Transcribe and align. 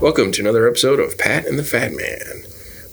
Welcome 0.00 0.32
to 0.32 0.40
another 0.40 0.66
episode 0.66 1.00
of 1.00 1.18
Pat 1.18 1.44
and 1.44 1.58
the 1.58 1.62
Fat 1.62 1.92
Man. 1.92 2.44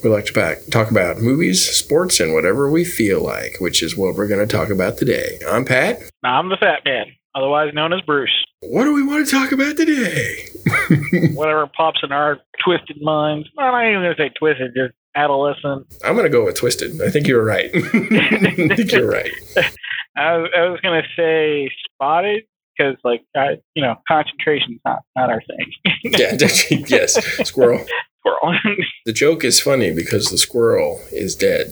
We 0.04 0.09
like 0.09 0.25
to 0.25 0.33
pack, 0.33 0.57
talk 0.70 0.91
about 0.91 1.20
movies, 1.20 1.65
sports, 1.65 2.20
and 2.20 2.33
whatever 2.33 2.70
we 2.70 2.83
feel 2.83 3.23
like, 3.23 3.62
which 3.62 3.81
is 3.81 3.96
what 3.96 4.15
we're 4.15 4.27
going 4.27 4.46
to 4.46 4.57
talk 4.57 4.70
about 4.70 4.98
today. 4.98 5.39
I'm 5.50 5.63
Pat. 5.63 6.02
I'm 6.25 6.50
the 6.50 6.57
Fat 6.57 6.81
Man, 6.84 7.05
otherwise 7.34 7.73
known 7.73 7.93
as 7.93 8.02
Bruce. 8.02 8.36
What 8.59 8.84
do 8.84 8.93
we 8.93 9.04
want 9.04 9.25
to 9.25 9.31
talk 9.31 9.54
about 9.54 9.77
today? 9.77 10.50
Whatever 11.36 11.68
pops 11.68 12.02
in 12.04 12.11
our 12.11 12.41
twisted 12.66 12.97
minds. 13.02 13.47
I'm 13.57 13.71
not 13.71 13.89
even 13.89 14.02
going 14.04 14.16
to 14.18 14.21
say 14.21 14.29
twisted, 14.38 14.73
just 14.75 14.93
adolescent. 15.16 15.94
I'm 16.04 16.14
going 16.14 16.25
to 16.25 16.30
go 16.30 16.46
with 16.46 16.55
Twisted. 16.55 17.02
I 17.02 17.10
think 17.10 17.28
you're 17.28 17.44
right. 17.44 17.70
I 17.75 18.75
think 18.75 18.92
you're 18.92 19.10
right. 19.10 19.32
I 20.18 20.38
was, 20.38 20.50
I 20.57 20.70
was 20.70 20.79
going 20.82 21.02
to 21.02 21.07
say 21.16 21.71
spotted 21.86 22.43
because, 22.78 22.96
like, 23.04 23.21
I, 23.36 23.57
you 23.75 23.82
know, 23.82 23.96
concentration's 24.07 24.80
not, 24.86 25.00
not 25.16 25.30
our 25.30 25.42
thing. 25.42 25.71
Yeah, 26.18 26.38
yes, 26.88 27.14
squirrel. 27.47 27.86
Squirrel. 28.19 28.57
The 29.06 29.14
joke 29.14 29.43
is 29.43 29.60
funny 29.60 29.93
because 29.93 30.30
the 30.30 30.38
squirrel 30.38 31.02
is 31.11 31.36
dead. 31.36 31.68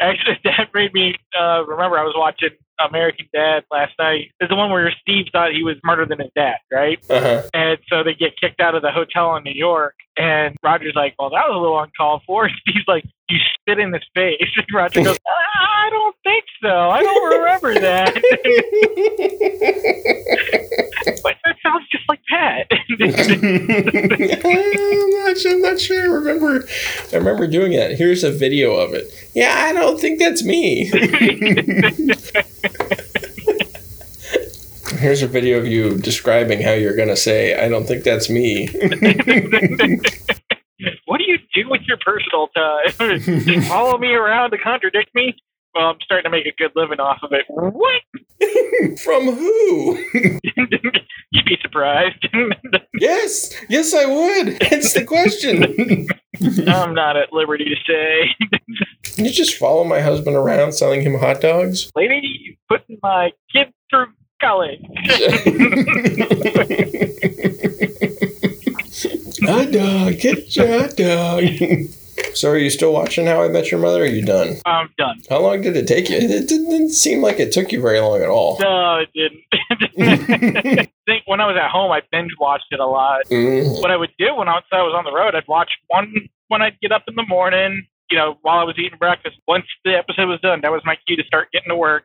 Actually, 0.00 0.38
that 0.44 0.68
made 0.74 0.92
me 0.94 1.14
uh, 1.38 1.64
remember 1.66 1.98
I 1.98 2.04
was 2.04 2.14
watching 2.16 2.50
American 2.80 3.26
Dad 3.32 3.64
last 3.70 3.92
night. 3.98 4.30
It's 4.40 4.48
the 4.48 4.56
one 4.56 4.70
where 4.70 4.92
Steve 5.00 5.26
thought 5.32 5.52
he 5.52 5.62
was 5.64 5.76
smarter 5.80 6.06
than 6.06 6.20
his 6.20 6.30
dad, 6.34 6.56
right? 6.70 6.98
Uh 7.10 7.20
huh. 7.20 7.42
And 7.52 7.78
so 7.88 8.02
they 8.04 8.14
get 8.14 8.38
kicked 8.40 8.60
out 8.60 8.74
of 8.74 8.82
the 8.82 8.92
hotel 8.92 9.36
in 9.36 9.42
New 9.44 9.54
York. 9.54 9.94
And 10.16 10.56
Roger's 10.62 10.94
like, 10.94 11.14
well, 11.18 11.30
that 11.30 11.48
was 11.48 11.56
a 11.56 11.60
little 11.60 11.80
uncalled 11.80 12.22
for. 12.26 12.44
And 12.44 12.54
Steve's 12.68 12.86
like, 12.86 13.04
you 13.28 13.38
spit 13.60 13.78
in 13.78 13.92
his 13.92 14.02
face. 14.14 14.40
And 14.56 14.66
Roger 14.72 15.02
goes, 15.02 15.18
ah, 15.28 15.86
I 15.86 15.90
don't 15.90 16.16
think 16.24 16.44
so. 16.62 16.90
I 16.90 17.02
don't 17.02 17.32
remember 17.38 17.74
that. 17.80 18.14
but 21.22 21.36
that 21.44 21.56
sounds 21.62 21.86
just 21.90 22.04
like 22.08 22.20
Pat. 22.28 22.66
I'm, 22.90 22.98
not, 25.24 25.38
sure- 25.38 25.52
I'm 25.52 25.62
not 25.62 25.80
sure. 25.80 26.02
I 26.02 26.06
remember. 26.06 26.64
I 27.12 27.16
remember 27.16 27.46
doing 27.46 27.72
that. 27.72 27.96
Here's 27.98 28.24
a 28.24 28.30
video 28.32 28.74
of 28.76 28.94
it. 28.94 29.06
Yeah, 29.34 29.54
I 29.56 29.72
don't 29.72 29.98
think 30.00 30.18
that's 30.18 30.44
me. 30.44 30.86
Here's 34.98 35.22
a 35.22 35.28
video 35.28 35.58
of 35.58 35.66
you 35.66 35.96
describing 35.98 36.60
how 36.62 36.72
you're 36.72 36.96
going 36.96 37.08
to 37.08 37.16
say, 37.16 37.54
"I 37.54 37.68
don't 37.68 37.86
think 37.86 38.02
that's 38.04 38.28
me." 38.28 38.68
Do 41.62 41.68
with 41.70 41.82
your 41.86 41.98
personal 41.98 42.48
time? 42.48 43.62
Follow 43.68 43.98
me 43.98 44.14
around 44.14 44.50
to 44.50 44.58
contradict 44.58 45.14
me? 45.14 45.34
Well, 45.74 45.86
I'm 45.90 45.96
starting 46.02 46.30
to 46.30 46.36
make 46.36 46.46
a 46.46 46.52
good 46.56 46.72
living 46.74 46.98
off 46.98 47.18
of 47.22 47.32
it. 47.32 47.44
What? 47.48 48.02
From 49.00 49.26
who? 49.26 50.04
You'd 51.30 51.44
be 51.44 51.58
surprised. 51.60 52.26
yes, 52.98 53.54
yes, 53.68 53.94
I 53.94 54.06
would. 54.06 54.58
That's 54.60 54.94
the 54.94 55.04
question. 55.04 56.08
I'm 56.68 56.94
not 56.94 57.16
at 57.16 57.32
liberty 57.32 57.64
to 57.66 57.76
say. 57.86 59.22
you 59.22 59.30
just 59.30 59.56
follow 59.56 59.84
my 59.84 60.00
husband 60.00 60.36
around 60.36 60.72
selling 60.72 61.02
him 61.02 61.18
hot 61.18 61.40
dogs? 61.40 61.90
Lady, 61.94 62.58
putting 62.68 62.98
my 63.02 63.30
kid 63.52 63.68
through 63.90 64.06
college. 64.40 64.80
Hot 69.42 69.70
dog, 69.72 70.18
get 70.18 70.56
your 70.56 70.66
hot 70.66 70.96
dog. 70.96 71.44
so, 72.34 72.50
are 72.50 72.58
you 72.58 72.70
still 72.70 72.92
watching 72.92 73.26
How 73.26 73.42
I 73.42 73.48
Met 73.48 73.70
Your 73.70 73.80
Mother? 73.80 74.00
Or 74.00 74.04
are 74.04 74.06
you 74.06 74.24
done? 74.24 74.56
I'm 74.66 74.90
done. 74.98 75.22
How 75.28 75.40
long 75.40 75.62
did 75.62 75.76
it 75.76 75.86
take 75.86 76.08
you? 76.08 76.16
It 76.16 76.48
didn't 76.48 76.90
seem 76.90 77.22
like 77.22 77.38
it 77.40 77.52
took 77.52 77.72
you 77.72 77.80
very 77.80 78.00
long 78.00 78.20
at 78.20 78.28
all. 78.28 78.58
No, 78.60 78.98
it 78.98 79.10
didn't. 79.14 79.44
I 80.80 80.88
think 81.06 81.22
when 81.26 81.40
I 81.40 81.46
was 81.46 81.56
at 81.60 81.70
home, 81.70 81.90
I 81.92 82.02
binge 82.10 82.32
watched 82.38 82.66
it 82.70 82.80
a 82.80 82.86
lot. 82.86 83.24
Mm. 83.30 83.80
What 83.80 83.90
I 83.90 83.96
would 83.96 84.12
do 84.18 84.34
when 84.34 84.48
I 84.48 84.54
was, 84.54 84.64
I 84.72 84.82
was 84.82 84.94
on 84.96 85.04
the 85.04 85.12
road, 85.12 85.34
I'd 85.34 85.48
watch 85.48 85.70
one 85.88 86.12
when 86.48 86.62
I'd 86.62 86.80
get 86.80 86.92
up 86.92 87.04
in 87.06 87.14
the 87.14 87.26
morning, 87.26 87.86
you 88.10 88.18
know, 88.18 88.38
while 88.42 88.58
I 88.58 88.64
was 88.64 88.76
eating 88.78 88.98
breakfast. 88.98 89.36
Once 89.46 89.66
the 89.84 89.96
episode 89.96 90.28
was 90.28 90.40
done, 90.40 90.60
that 90.62 90.72
was 90.72 90.82
my 90.84 90.96
cue 91.06 91.16
to 91.16 91.24
start 91.24 91.52
getting 91.52 91.68
to 91.68 91.76
work. 91.76 92.04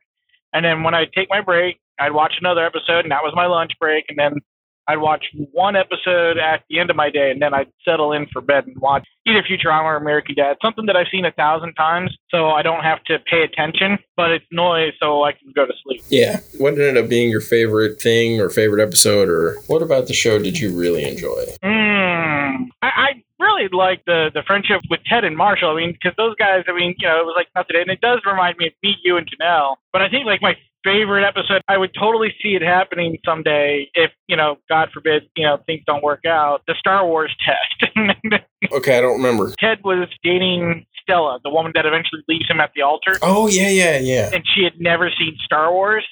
And 0.53 0.63
then 0.63 0.83
when 0.83 0.93
I'd 0.93 1.11
take 1.13 1.29
my 1.29 1.41
break, 1.41 1.79
I'd 1.99 2.13
watch 2.13 2.33
another 2.39 2.65
episode, 2.65 3.05
and 3.05 3.11
that 3.11 3.23
was 3.23 3.33
my 3.35 3.47
lunch 3.47 3.71
break. 3.79 4.05
And 4.09 4.17
then 4.17 4.41
I'd 4.87 4.97
watch 4.97 5.25
one 5.51 5.75
episode 5.75 6.37
at 6.37 6.63
the 6.69 6.79
end 6.79 6.89
of 6.89 6.95
my 6.95 7.09
day, 7.09 7.31
and 7.31 7.41
then 7.41 7.53
I'd 7.53 7.71
settle 7.85 8.11
in 8.11 8.27
for 8.31 8.41
bed 8.41 8.65
and 8.67 8.77
watch 8.77 9.07
either 9.25 9.41
Futurama 9.43 9.83
or 9.83 9.95
American 9.95 10.35
Dad, 10.35 10.57
something 10.61 10.85
that 10.87 10.95
I've 10.95 11.07
seen 11.11 11.25
a 11.25 11.31
thousand 11.31 11.73
times, 11.75 12.15
so 12.29 12.49
I 12.49 12.61
don't 12.61 12.83
have 12.83 13.03
to 13.05 13.17
pay 13.19 13.43
attention, 13.43 13.97
but 14.17 14.31
it's 14.31 14.45
noise, 14.51 14.93
so 15.01 15.23
I 15.23 15.31
can 15.31 15.51
go 15.55 15.65
to 15.65 15.73
sleep. 15.83 16.01
Yeah. 16.09 16.39
What 16.57 16.73
ended 16.73 16.97
up 16.97 17.09
being 17.09 17.29
your 17.29 17.41
favorite 17.41 18.01
thing 18.01 18.41
or 18.41 18.49
favorite 18.49 18.83
episode, 18.83 19.29
or 19.29 19.55
what 19.67 19.81
about 19.81 20.07
the 20.07 20.13
show 20.13 20.39
did 20.39 20.59
you 20.59 20.77
really 20.77 21.05
enjoy? 21.05 21.45
Mm, 21.63 22.67
I, 22.81 22.87
I 22.87 23.23
really 23.39 23.69
like 23.71 24.03
the 24.05 24.29
the 24.33 24.43
friendship 24.45 24.81
with 24.89 24.99
Ted 25.09 25.23
and 25.23 25.37
Marshall. 25.37 25.69
I 25.69 25.75
mean, 25.75 25.93
because 25.93 26.15
those 26.17 26.35
guys, 26.35 26.63
I 26.67 26.73
mean, 26.73 26.95
you 26.99 27.07
know, 27.07 27.19
it 27.19 27.25
was 27.25 27.35
like 27.37 27.47
nothing, 27.55 27.77
and 27.79 27.89
it 27.89 28.01
does 28.01 28.19
remind 28.25 28.57
me 28.57 28.67
of 28.67 28.73
me, 28.83 28.95
you, 29.03 29.17
and 29.17 29.27
Janelle. 29.27 29.75
But 29.91 30.01
I 30.01 30.09
think 30.09 30.25
like 30.25 30.41
my 30.41 30.55
favorite 30.83 31.25
episode, 31.27 31.61
I 31.67 31.77
would 31.77 31.91
totally 31.97 32.33
see 32.41 32.55
it 32.55 32.61
happening 32.61 33.17
someday 33.25 33.89
if 33.93 34.11
you 34.27 34.35
know, 34.35 34.57
God 34.69 34.89
forbid, 34.93 35.23
you 35.35 35.45
know, 35.45 35.57
things 35.65 35.81
don't 35.87 36.03
work 36.03 36.25
out. 36.27 36.61
The 36.67 36.75
Star 36.79 37.05
Wars 37.07 37.35
test. 37.45 37.91
Okay, 38.71 38.97
I 38.97 39.01
don't 39.01 39.17
remember. 39.21 39.53
Ted 39.59 39.79
was 39.83 40.07
dating 40.23 40.85
Stella, 41.03 41.37
the 41.43 41.49
woman 41.49 41.73
that 41.75 41.85
eventually 41.85 42.21
leaves 42.29 42.49
him 42.49 42.59
at 42.61 42.71
the 42.75 42.81
altar, 42.81 43.17
Oh, 43.21 43.47
yeah, 43.47 43.69
yeah, 43.69 43.99
yeah. 43.99 44.29
and 44.33 44.41
she 44.55 44.63
had 44.63 44.79
never 44.79 45.11
seen 45.19 45.35
Star 45.43 45.71
Wars. 45.71 46.05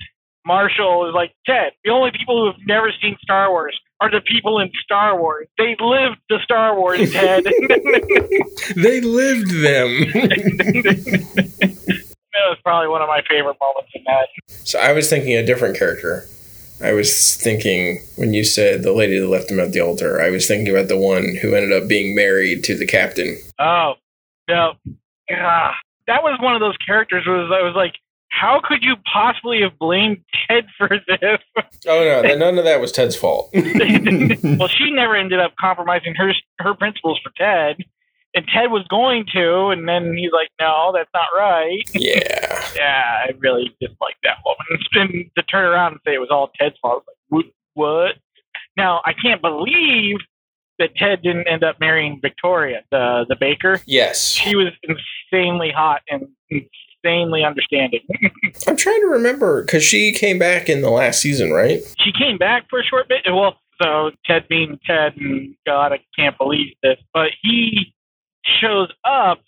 Marshall 0.46 1.08
is 1.08 1.14
like, 1.16 1.32
Ted, 1.46 1.72
the 1.86 1.92
only 1.92 2.12
people 2.12 2.42
who 2.42 2.48
have 2.48 2.60
never 2.68 2.92
seen 3.02 3.16
Star 3.24 3.50
Wars 3.50 3.80
are 4.02 4.12
the 4.12 4.20
people 4.22 4.60
in 4.60 4.70
Star 4.84 5.18
Wars. 5.20 5.48
They 5.58 5.76
lived 5.80 6.18
the 6.30 6.40
Star 6.44 6.76
Wars, 6.78 7.12
Ted. 7.14 7.46
they 8.76 9.00
lived 9.02 9.52
them. 9.52 10.12
that 12.34 12.50
was 12.50 12.58
probably 12.64 12.88
one 12.88 13.02
of 13.02 13.08
my 13.08 13.22
favorite 13.30 13.58
moments 13.60 13.92
in 13.94 14.04
that. 14.06 14.28
so 14.48 14.80
I 14.80 14.94
was 14.94 15.10
thinking 15.10 15.36
a 15.36 15.46
different 15.46 15.78
character. 15.78 16.26
I 16.84 16.94
was 16.94 17.36
thinking 17.36 18.00
when 18.16 18.34
you 18.34 18.44
said 18.44 18.84
the 18.84 18.94
lady 18.94 19.20
that 19.20 19.28
left 19.28 19.52
him 19.52 19.60
at 19.60 19.72
the 19.72 19.82
altar, 19.82 20.20
I 20.20 20.32
was 20.32 20.48
thinking 20.48 20.74
about 20.74 20.88
the 20.88 20.98
one 20.98 21.36
who 21.42 21.54
ended 21.54 21.72
up 21.72 21.88
being 21.88 22.16
married 22.16 22.64
to 22.66 22.76
the 22.76 22.88
captain. 22.88 23.38
Oh, 23.60 23.94
no. 24.50 24.74
Ah, 25.32 25.76
that 26.08 26.24
was 26.24 26.40
one 26.42 26.56
of 26.56 26.60
those 26.60 26.78
characters 26.78 27.26
was 27.28 27.52
I 27.54 27.64
was 27.64 27.76
like, 27.76 27.94
how 28.30 28.60
could 28.64 28.82
you 28.82 28.96
possibly 29.12 29.62
have 29.62 29.78
blamed 29.78 30.24
Ted 30.48 30.66
for 30.78 30.90
this? 30.90 31.40
Oh 31.88 32.04
no, 32.04 32.22
that, 32.22 32.38
none 32.38 32.58
of 32.58 32.64
that 32.66 32.82
was 32.82 32.92
Ted's 32.92 33.16
fault. 33.16 33.50
well, 33.54 34.68
she 34.68 34.92
never 34.92 35.16
ended 35.16 35.40
up 35.40 35.54
compromising 35.60 36.16
her 36.16 36.34
her 36.60 36.74
principles 36.74 37.20
for 37.24 37.32
Ted, 37.38 37.78
and 38.34 38.46
Ted 38.48 38.72
was 38.72 38.86
going 38.90 39.26
to, 39.34 39.68
and 39.68 39.88
then 39.88 40.16
he's 40.16 40.32
like, 40.32 40.50
"No, 40.60 40.92
that's 40.94 41.10
not 41.14 41.28
right." 41.36 41.84
yeah. 41.94 42.48
Yeah, 42.74 43.26
I 43.28 43.32
really 43.40 43.76
dislike 43.82 44.16
that 44.24 44.38
woman. 44.46 44.84
And 44.94 45.30
to 45.36 45.44
turn 45.44 45.66
around 45.66 45.92
and 45.92 46.02
say 46.06 46.14
it 46.14 46.20
was 46.20 46.30
all 46.32 46.52
Ted's 46.58 46.76
fault, 46.82 46.94
I 46.94 46.96
was 46.96 47.04
like, 47.08 47.18
"What?" 47.30 47.46
what? 47.74 48.16
Now 48.78 49.02
I 49.06 49.12
can't 49.14 49.42
believe 49.42 50.18
that 50.80 50.96
Ted 50.96 51.22
didn't 51.22 51.48
end 51.48 51.64
up 51.64 51.80
marrying 51.80 52.20
Victoria, 52.22 52.84
the 52.92 53.26
the 53.28 53.36
baker. 53.40 53.82
Yes. 53.86 54.32
She 54.32 54.56
was 54.56 54.68
insanely 54.84 55.72
hot 55.76 56.02
and 56.10 56.28
insanely 56.50 57.44
understanding. 57.44 58.02
I'm 58.68 58.78
trying 58.78 59.02
to 59.02 59.08
remember 59.08 59.64
because 59.64 59.84
she 59.84 60.12
came 60.12 60.40
back 60.40 60.70
in 60.70 60.82
the 60.82 60.90
last 60.90 61.22
season, 61.22 61.52
right? 61.52 61.82
she 62.04 62.12
came 62.18 62.38
back 62.38 62.68
for 62.70 62.80
a 62.80 62.84
short 62.84 63.08
bit. 63.08 63.22
Well, 63.28 63.58
so 63.82 64.12
Ted 64.26 64.48
being 64.48 64.80
Ted, 64.86 65.14
and 65.18 65.56
God, 65.66 65.92
I 65.92 66.00
can't 66.18 66.38
believe 66.38 66.74
this, 66.84 66.98
but 67.14 67.32
he 67.42 67.94
shows 68.62 68.90
up. 69.06 69.40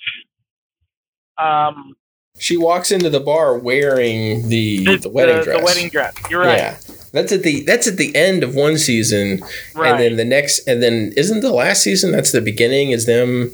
Um, 1.37 1.95
She 2.39 2.57
walks 2.57 2.91
into 2.91 3.09
the 3.09 3.19
bar 3.19 3.57
wearing 3.57 4.49
the 4.49 4.97
the, 4.97 5.09
wedding 5.09 5.43
dress. 5.43 5.57
The 5.59 5.63
wedding 5.65 5.89
dress. 5.89 6.13
You're 6.29 6.41
right. 6.41 6.57
Yeah. 6.57 6.77
That's 7.11 7.31
at 7.31 7.43
the 7.43 7.61
that's 7.63 7.87
at 7.87 7.97
the 7.97 8.15
end 8.15 8.43
of 8.43 8.55
one 8.55 8.77
season, 8.77 9.43
Right. 9.75 9.91
and 9.91 9.99
then 9.99 10.15
the 10.17 10.25
next, 10.25 10.67
and 10.67 10.81
then 10.81 11.13
isn't 11.15 11.41
the 11.41 11.51
last 11.51 11.83
season? 11.83 12.11
That's 12.11 12.31
the 12.31 12.41
beginning. 12.41 12.89
Is 12.89 13.05
them 13.05 13.51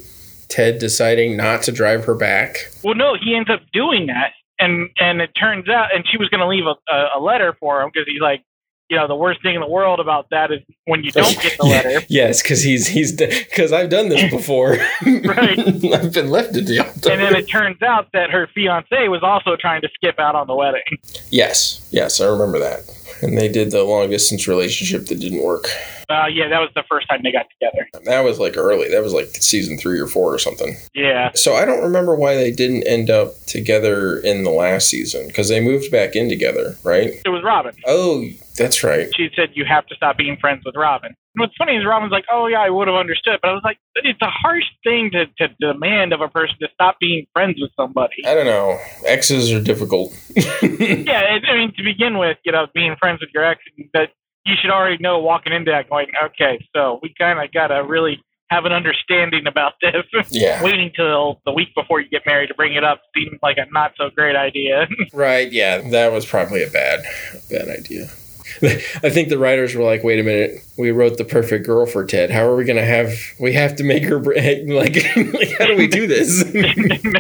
Ted 0.47 0.79
deciding 0.79 1.35
not 1.35 1.61
to 1.63 1.71
drive 1.73 2.05
her 2.05 2.15
back. 2.15 2.71
well, 2.83 2.95
no, 2.95 3.15
he 3.21 3.35
ends 3.35 3.49
up 3.49 3.59
doing 3.73 4.07
that, 4.07 4.31
and 4.59 4.89
and 4.99 5.19
it 5.21 5.31
turns 5.37 5.67
out, 5.67 5.93
and 5.93 6.05
she 6.09 6.17
was 6.17 6.29
going 6.29 6.39
to 6.39 6.47
leave 6.47 6.65
a, 6.65 6.75
a, 6.91 7.17
a 7.17 7.19
letter 7.19 7.53
for 7.59 7.81
him 7.81 7.91
because 7.93 8.07
he's 8.07 8.21
like, 8.21 8.43
you 8.89 8.97
know, 8.97 9.07
the 9.07 9.15
worst 9.15 9.41
thing 9.43 9.55
in 9.55 9.61
the 9.61 9.67
world 9.69 9.99
about 9.99 10.29
that 10.31 10.51
is 10.51 10.59
when 10.85 11.03
you 11.03 11.11
don't 11.11 11.39
get 11.41 11.57
the 11.57 11.65
letter. 11.65 12.01
yes, 12.09 12.41
because 12.41 12.63
he's 12.63 12.87
he's 12.87 13.11
because 13.13 13.71
I've 13.71 13.89
done 13.89 14.09
this 14.09 14.29
before. 14.31 14.77
Right. 15.05 15.59
I've 15.93 16.13
been 16.13 16.29
left 16.29 16.53
the 16.53 16.79
altar. 16.79 17.11
And 17.11 17.21
then 17.21 17.35
it 17.35 17.47
turns 17.49 17.81
out 17.81 18.09
that 18.13 18.29
her 18.31 18.47
fiance 18.53 19.07
was 19.07 19.21
also 19.23 19.55
trying 19.55 19.81
to 19.81 19.89
skip 19.93 20.19
out 20.19 20.35
on 20.35 20.47
the 20.47 20.55
wedding. 20.55 20.81
yes, 21.29 21.87
yes, 21.91 22.19
I 22.19 22.25
remember 22.27 22.59
that. 22.59 22.79
And 23.21 23.37
they 23.37 23.47
did 23.49 23.71
the 23.71 23.83
long 23.83 24.09
distance 24.09 24.47
relationship 24.47 25.07
that 25.07 25.19
didn't 25.19 25.43
work. 25.43 25.67
Uh, 26.09 26.25
yeah, 26.27 26.47
that 26.47 26.59
was 26.59 26.69
the 26.73 26.83
first 26.89 27.07
time 27.09 27.19
they 27.23 27.31
got 27.31 27.47
together. 27.51 27.87
That 28.05 28.21
was 28.21 28.39
like 28.39 28.55
early. 28.57 28.89
That 28.89 29.03
was 29.03 29.13
like 29.13 29.27
season 29.27 29.77
three 29.77 29.99
or 29.99 30.07
four 30.07 30.33
or 30.33 30.39
something. 30.39 30.75
Yeah. 30.95 31.31
So 31.35 31.53
I 31.55 31.65
don't 31.65 31.83
remember 31.83 32.15
why 32.15 32.35
they 32.35 32.51
didn't 32.51 32.83
end 32.87 33.09
up 33.09 33.33
together 33.45 34.17
in 34.19 34.43
the 34.43 34.51
last 34.51 34.87
season 34.89 35.27
because 35.27 35.49
they 35.49 35.59
moved 35.59 35.91
back 35.91 36.15
in 36.15 36.29
together, 36.29 36.77
right? 36.83 37.21
It 37.25 37.29
was 37.29 37.43
Robin. 37.43 37.75
Oh, 37.85 38.25
that's 38.59 38.83
right. 38.83 39.09
She 39.15 39.29
said 39.35 39.49
you 39.53 39.65
have 39.65 39.87
to 39.87 39.95
stop 39.95 40.17
being 40.17 40.37
friends 40.39 40.61
with 40.65 40.75
Robin. 40.75 41.07
And 41.07 41.41
what's 41.41 41.55
funny 41.57 41.77
is 41.77 41.85
Robin's 41.85 42.11
like, 42.11 42.25
oh 42.31 42.47
yeah, 42.47 42.59
I 42.59 42.69
would 42.69 42.87
have 42.87 42.95
understood, 42.95 43.39
but 43.41 43.49
I 43.49 43.53
was 43.53 43.61
like, 43.63 43.77
it's 43.95 44.21
a 44.21 44.29
harsh 44.29 44.65
thing 44.83 45.09
to, 45.13 45.25
to 45.39 45.53
demand 45.59 46.13
of 46.13 46.21
a 46.21 46.27
person 46.27 46.55
to 46.61 46.67
stop 46.73 46.97
being 46.99 47.25
friends 47.33 47.57
with 47.59 47.71
somebody. 47.75 48.21
I 48.25 48.35
don't 48.35 48.45
know. 48.45 48.77
Exes 49.05 49.51
are 49.51 49.61
difficult. 49.61 50.11
yeah, 50.35 50.43
it, 50.61 51.43
I 51.49 51.55
mean, 51.55 51.73
to 51.77 51.83
begin 51.83 52.17
with, 52.17 52.37
you 52.43 52.51
know, 52.51 52.67
being 52.75 52.95
friends 52.99 53.21
with 53.21 53.29
your 53.33 53.45
ex, 53.45 53.61
that 53.93 54.09
you 54.45 54.55
should 54.61 54.71
already 54.71 54.97
know 55.01 55.19
walking 55.19 55.53
into 55.53 55.71
that 55.71 55.89
going, 55.89 56.07
okay, 56.25 56.63
so 56.75 56.99
we 57.01 57.13
kind 57.17 57.39
of 57.39 57.51
got 57.53 57.67
to 57.67 57.83
really 57.83 58.21
have 58.49 58.65
an 58.65 58.71
understanding 58.71 59.47
about 59.47 59.73
this. 59.81 59.93
Yeah. 60.31 60.63
Waiting 60.63 60.91
till 60.95 61.41
the 61.45 61.51
week 61.51 61.69
before 61.75 62.01
you 62.01 62.09
get 62.09 62.21
married 62.25 62.47
to 62.47 62.53
bring 62.53 62.75
it 62.75 62.83
up 62.83 63.01
seemed 63.15 63.39
like 63.41 63.57
a 63.57 63.65
not 63.71 63.93
so 63.97 64.09
great 64.15 64.35
idea. 64.35 64.87
right. 65.13 65.51
Yeah, 65.51 65.89
that 65.89 66.11
was 66.11 66.25
probably 66.25 66.63
a 66.63 66.69
bad, 66.69 67.01
bad 67.49 67.67
idea. 67.67 68.09
I 68.63 69.09
think 69.09 69.29
the 69.29 69.37
writers 69.37 69.75
were 69.75 69.83
like, 69.83 70.03
"Wait 70.03 70.19
a 70.19 70.23
minute, 70.23 70.61
we 70.77 70.91
wrote 70.91 71.17
the 71.17 71.25
perfect 71.25 71.65
girl 71.65 71.85
for 71.85 72.05
Ted. 72.05 72.31
How 72.31 72.45
are 72.45 72.55
we 72.55 72.65
going 72.65 72.77
to 72.77 72.85
have? 72.85 73.13
We 73.39 73.53
have 73.53 73.75
to 73.77 73.83
make 73.83 74.03
her 74.03 74.19
like, 74.23 74.67
like 75.15 75.57
how 75.57 75.65
do 75.65 75.75
we 75.75 75.87
do 75.87 76.07
this 76.07 76.43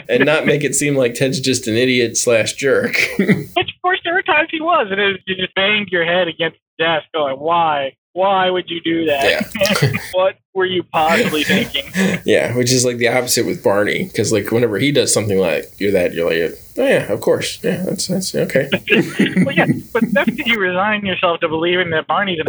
and 0.09 0.25
not 0.25 0.45
make 0.45 0.63
it 0.63 0.75
seem 0.75 0.95
like 0.95 1.13
Ted's 1.13 1.39
just 1.39 1.67
an 1.67 1.75
idiot 1.75 2.17
slash 2.17 2.53
jerk?" 2.53 2.95
Which, 3.17 3.29
of 3.29 3.81
course, 3.81 3.99
there 4.03 4.13
were 4.13 4.23
times 4.23 4.49
he 4.51 4.61
was, 4.61 4.87
and 4.91 4.99
it 4.99 5.05
was, 5.05 5.17
you 5.27 5.35
just 5.35 5.55
banged 5.55 5.89
your 5.91 6.05
head 6.05 6.27
against 6.27 6.57
the 6.77 6.85
desk, 6.85 7.05
going, 7.13 7.39
"Why? 7.39 7.95
Why 8.13 8.49
would 8.49 8.69
you 8.69 8.81
do 8.81 9.05
that? 9.05 9.23
Yeah. 9.55 9.91
what 10.13 10.37
were 10.53 10.65
you 10.65 10.83
possibly 10.83 11.43
thinking?" 11.43 11.85
Yeah, 12.25 12.55
which 12.55 12.71
is 12.71 12.85
like 12.85 12.97
the 12.97 13.07
opposite 13.07 13.45
with 13.45 13.63
Barney, 13.63 14.05
because 14.05 14.31
like 14.31 14.51
whenever 14.51 14.77
he 14.77 14.91
does 14.91 15.13
something 15.13 15.37
like 15.37 15.65
you're 15.79 15.91
that, 15.91 16.13
you're 16.13 16.29
like, 16.29 16.59
oh 16.77 16.85
yeah, 16.85 17.11
of 17.11 17.21
course, 17.21 17.63
yeah, 17.63 17.83
that's 17.83 18.07
that's 18.07 18.35
okay. 18.35 18.69
well, 19.43 19.55
yeah, 19.55 19.67
but 19.93 20.03
that's 20.11 20.29
because 20.29 20.47
you 20.47 20.59
resign 20.59 21.05
yourself 21.05 21.39
to 21.41 21.49
believing 21.49 21.91
that 21.91 22.07
Barney's 22.07 22.39
an. 22.39 22.45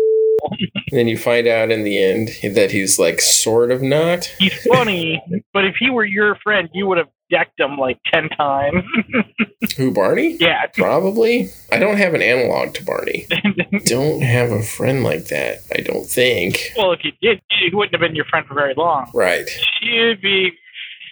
then 0.90 1.08
you 1.08 1.16
find 1.16 1.46
out 1.46 1.70
in 1.70 1.84
the 1.84 2.02
end 2.02 2.30
that 2.54 2.70
he's 2.72 2.98
like 2.98 3.20
sort 3.20 3.70
of 3.70 3.82
not. 3.82 4.24
He's 4.38 4.54
funny, 4.66 5.22
but 5.52 5.64
if 5.64 5.76
he 5.78 5.90
were 5.90 6.04
your 6.04 6.36
friend, 6.36 6.68
you 6.72 6.86
would 6.86 6.98
have 6.98 7.08
decked 7.30 7.58
him 7.58 7.76
like 7.76 7.98
10 8.12 8.28
times. 8.30 8.84
Who, 9.76 9.92
Barney? 9.92 10.36
Yeah. 10.38 10.66
Probably. 10.74 11.50
I 11.72 11.78
don't 11.78 11.96
have 11.96 12.14
an 12.14 12.22
analog 12.22 12.74
to 12.74 12.84
Barney. 12.84 13.26
don't 13.84 14.22
have 14.22 14.50
a 14.50 14.62
friend 14.62 15.02
like 15.02 15.26
that, 15.26 15.58
I 15.74 15.80
don't 15.80 16.06
think. 16.06 16.72
Well, 16.76 16.92
if 16.92 17.00
you 17.04 17.12
did, 17.22 17.40
he 17.50 17.70
wouldn't 17.72 17.94
have 17.94 18.00
been 18.00 18.16
your 18.16 18.26
friend 18.26 18.46
for 18.46 18.54
very 18.54 18.74
long. 18.76 19.10
Right. 19.14 19.48
To 19.82 20.14
be 20.20 20.50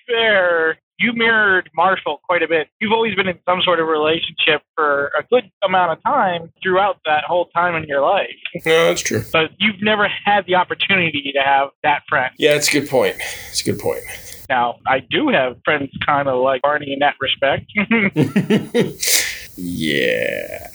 fair, 0.07 0.79
you 0.99 1.13
mirrored 1.15 1.71
Marshall 1.77 2.21
quite 2.25 2.43
a 2.43 2.49
bit. 2.49 2.69
You've 2.81 2.93
always 2.93 3.15
been 3.15 3.29
in 3.29 3.39
some 3.49 3.61
sort 3.63 3.81
of 3.81 3.87
relationship 3.87 4.63
for 4.75 5.13
a 5.19 5.23
good 5.31 5.45
amount 5.63 5.93
of 5.93 6.03
time 6.03 6.53
throughout 6.63 6.97
that 7.07 7.25
whole 7.25 7.47
time 7.55 7.77
in 7.81 7.89
your 7.89 8.01
life. 8.01 8.29
No, 8.67 8.87
that's 8.87 9.03
true. 9.03 9.23
But 9.33 9.51
you've 9.59 9.81
never 9.81 10.09
had 10.25 10.45
the 10.47 10.57
opportunity 10.57 11.33
to 11.35 11.41
have 11.41 11.69
that 11.85 12.03
friend. 12.09 12.33
Yeah, 12.39 12.55
it's 12.55 12.69
a 12.69 12.81
good 12.81 12.89
point. 12.89 13.17
It's 13.51 13.61
a 13.61 13.65
good 13.65 13.79
point. 13.79 14.03
Now, 14.49 14.79
I 14.87 15.01
do 15.01 15.29
have 15.29 15.59
friends 15.65 15.91
kind 16.05 16.29
of 16.29 16.43
like 16.43 16.63
Barney 16.63 16.93
in 16.93 17.01
that 17.01 17.17
respect. 17.21 17.71
yeah. 19.57 20.69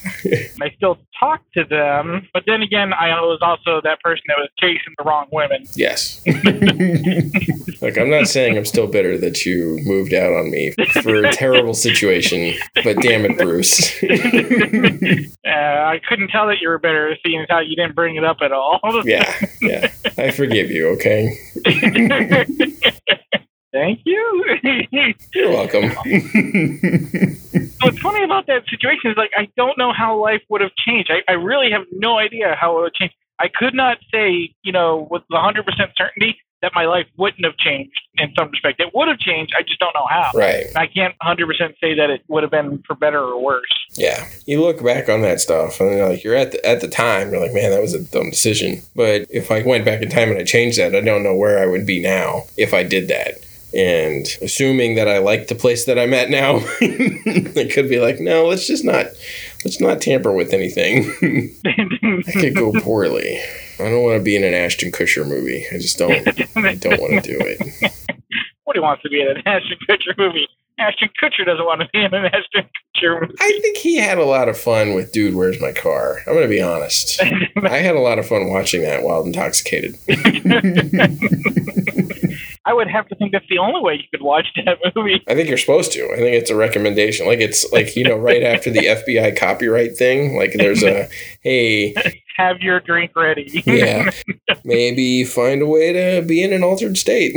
I 0.62 0.70
still 0.76 1.00
talk 1.20 1.42
to 1.56 1.64
them, 1.64 2.28
but 2.34 2.44
then 2.46 2.62
again, 2.62 2.94
I 2.94 3.10
was 3.22 3.40
also 3.42 3.82
that 3.84 4.00
person 4.02 4.24
that 4.28 4.38
was 4.38 4.50
chasing 4.60 4.94
the 4.98 5.04
wrong 5.06 5.28
women. 5.32 5.66
Yes. 5.74 6.22
Look, 7.82 7.98
I'm 7.98 8.12
not 8.12 8.28
saying 8.28 8.58
I'm 8.58 8.66
still 8.66 8.88
bitter 8.88 9.18
that 9.18 9.46
you 9.46 9.80
moved 9.84 10.14
out 10.14 10.34
on 10.34 10.52
me 10.52 10.72
for 11.02 11.24
a 11.24 11.32
terrible 11.32 11.74
situation, 11.74 12.54
but 12.84 12.98
damn 12.98 13.26
it, 13.26 13.38
Bruce. 13.38 14.04
uh, 14.04 15.50
I 15.50 16.00
couldn't 16.08 16.28
tell 16.28 16.48
that 16.48 16.60
you 16.62 16.70
were 16.70 16.80
bitter, 16.80 17.16
seeing 17.26 17.42
as 17.42 17.48
how 17.50 17.60
you 17.60 17.76
didn't 17.76 17.96
bring 17.96 18.18
it 18.18 18.24
up 18.24 18.38
at 18.42 18.52
all. 18.52 18.80
yeah, 19.04 19.34
yeah. 19.62 19.92
I 20.18 20.30
forgive 20.30 20.70
you, 20.70 20.90
okay? 20.90 21.38
Thank 23.74 24.02
you. 24.06 24.46
You're 25.34 25.50
welcome. 25.50 25.90
What's 27.82 28.00
funny 28.00 28.24
about 28.24 28.46
that 28.46 28.64
situation 28.70 29.10
is 29.12 29.18
like 29.18 29.32
I 29.36 29.50
don't 29.58 29.78
know 29.80 29.92
how 29.92 30.22
life 30.22 30.42
would 30.50 30.62
have 30.62 30.76
changed. 30.76 31.12
I, 31.12 31.24
I 31.30 31.34
really 31.34 31.72
have 31.72 31.82
no 31.92 32.20
idea 32.20 32.56
how 32.60 32.78
it 32.78 32.82
would 32.82 32.94
change. 32.94 33.14
I 33.40 33.48
could 33.54 33.74
not 33.74 33.98
say, 34.14 34.54
you 34.62 34.72
know, 34.72 35.08
with 35.10 35.24
100% 35.32 35.66
certainty 35.98 36.38
that 36.62 36.72
my 36.76 36.86
life 36.86 37.08
wouldn't 37.18 37.44
have 37.44 37.58
changed 37.58 38.00
in 38.16 38.32
some 38.38 38.50
respect. 38.52 38.80
It 38.80 38.92
would 38.94 39.08
have 39.08 39.18
changed. 39.18 39.54
I 39.58 39.64
just 39.64 39.80
don't 39.80 39.94
know 39.94 40.06
how. 40.08 40.32
Right. 40.34 40.68
I 40.76 40.88
can't 40.88 41.14
100% 41.22 41.46
say 41.82 41.96
that 41.96 42.10
it 42.12 42.22
would 42.30 42.44
have 42.44 42.52
been 42.52 42.82
for 42.88 42.96
better 42.96 43.20
or 43.20 43.44
worse. 43.44 43.66
Yeah. 43.96 44.30
You 44.46 44.62
look 44.62 44.82
back 44.84 45.10
on 45.10 45.22
that 45.24 45.42
stuff 45.42 45.82
and 45.82 45.98
you're 45.98 46.10
like 46.10 46.24
you're 46.24 46.36
at 46.36 46.52
the 46.52 46.66
at 46.66 46.80
the 46.80 46.88
time 46.88 47.32
you're 47.32 47.42
like, 47.42 47.54
man, 47.54 47.72
that 47.72 47.82
was 47.82 47.96
a 47.96 48.04
dumb 48.04 48.30
decision. 48.30 48.82
But 48.96 49.26
if 49.32 49.52
I 49.52 49.64
went 49.64 49.84
back 49.84 50.02
in 50.04 50.10
time 50.10 50.30
and 50.30 50.38
I 50.38 50.44
changed 50.44 50.78
that, 50.78 50.96
I 50.96 51.02
don't 51.02 51.24
know 51.24 51.36
where 51.36 51.58
I 51.58 51.66
would 51.66 51.88
be 51.88 52.00
now 52.00 52.44
if 52.56 52.74
I 52.74 52.84
did 52.84 53.08
that. 53.10 53.44
And 53.76 54.28
assuming 54.42 54.96
that 54.96 55.08
I 55.08 55.18
like 55.18 55.48
the 55.48 55.56
place 55.56 55.86
that 55.86 55.98
I'm 55.98 56.14
at 56.14 56.30
now, 56.30 56.58
it 56.82 57.74
could 57.74 57.90
be 57.90 58.00
like, 58.00 58.20
no, 58.20 58.46
let's 58.46 58.68
just 58.68 58.86
not 58.86 59.08
let's 59.66 59.82
not 59.82 60.00
tamper 60.00 60.32
with 60.32 60.54
anything. 60.54 61.04
that 61.64 62.34
could 62.40 62.56
go 62.56 62.72
poorly. 62.82 63.40
I 63.80 63.90
don't 63.90 64.04
want 64.04 64.20
to 64.20 64.24
be 64.24 64.36
in 64.36 64.44
an 64.44 64.54
Ashton 64.54 64.92
Kutcher 64.92 65.28
movie. 65.28 65.66
I 65.72 65.78
just 65.80 65.98
don't. 65.98 66.28
I 66.56 66.76
don't 66.76 67.02
want 67.02 67.24
to 67.24 67.32
do 67.32 67.38
it. 67.40 67.92
What 68.66 68.76
he 68.76 68.80
wants 68.80 69.02
to 69.04 69.10
be 69.10 69.22
in 69.22 69.28
an 69.28 69.42
Ashton 69.46 69.78
Kutcher 69.90 70.18
movie? 70.18 70.48
Ashton 70.80 71.10
Kutcher 71.22 71.46
doesn't 71.46 71.66
want 71.66 71.82
to 71.82 71.90
be 71.92 72.04
in 72.04 72.14
an 72.14 72.26
Ashton 72.26 72.70
Kutcher 72.96 73.22
movie. 73.22 73.34
I 73.40 73.60
think 73.62 73.78
he 73.78 73.98
had 73.98 74.18
a 74.18 74.26
lot 74.26 74.50
of 74.50 74.58
fun 74.58 74.94
with 74.94 75.12
Dude, 75.12 75.36
Where's 75.36 75.60
My 75.60 75.72
Car? 75.72 76.20
I'm 76.28 76.34
going 76.34 76.44
to 76.44 76.50
be 76.50 76.62
honest. 76.62 77.22
I 77.22 77.78
had 77.78 77.96
a 77.96 78.00
lot 78.00 78.20
of 78.20 78.28
fun 78.28 78.50
watching 78.50 78.84
that 78.84 79.04
while 79.04 79.24
intoxicated. 79.24 79.98
I 82.74 82.76
would 82.76 82.90
have 82.90 83.08
to 83.10 83.16
think 83.16 83.34
that's 83.34 83.46
the 83.50 83.60
only 83.60 83.82
way 83.82 83.94
you 83.94 84.04
could 84.10 84.24
watch 84.24 84.48
that 84.66 84.80
movie. 84.96 85.22
I 85.28 85.36
think 85.36 85.48
you're 85.48 85.60
supposed 85.60 85.92
to. 85.92 86.06
I 86.12 86.16
think 86.16 86.36
it's 86.36 86.50
a 86.50 86.56
recommendation. 86.56 87.28
Like 87.28 87.40
it's 87.40 87.72
like 87.72 87.96
you 87.96 88.04
know, 88.04 88.18
right 88.18 88.42
after 88.42 88.72
the 88.72 88.80
FBI 88.80 89.38
copyright 89.38 89.96
thing. 89.96 90.36
Like 90.36 90.54
there's 90.54 90.84
a 90.84 91.08
hey, 91.44 91.94
have 92.38 92.62
your 92.62 92.80
drink 92.80 93.16
ready. 93.16 93.62
yeah, 93.68 94.10
maybe 94.64 95.24
find 95.24 95.62
a 95.62 95.68
way 95.68 95.94
to 95.94 96.26
be 96.28 96.42
in 96.42 96.52
an 96.52 96.64
altered 96.64 96.98
state. 96.98 97.36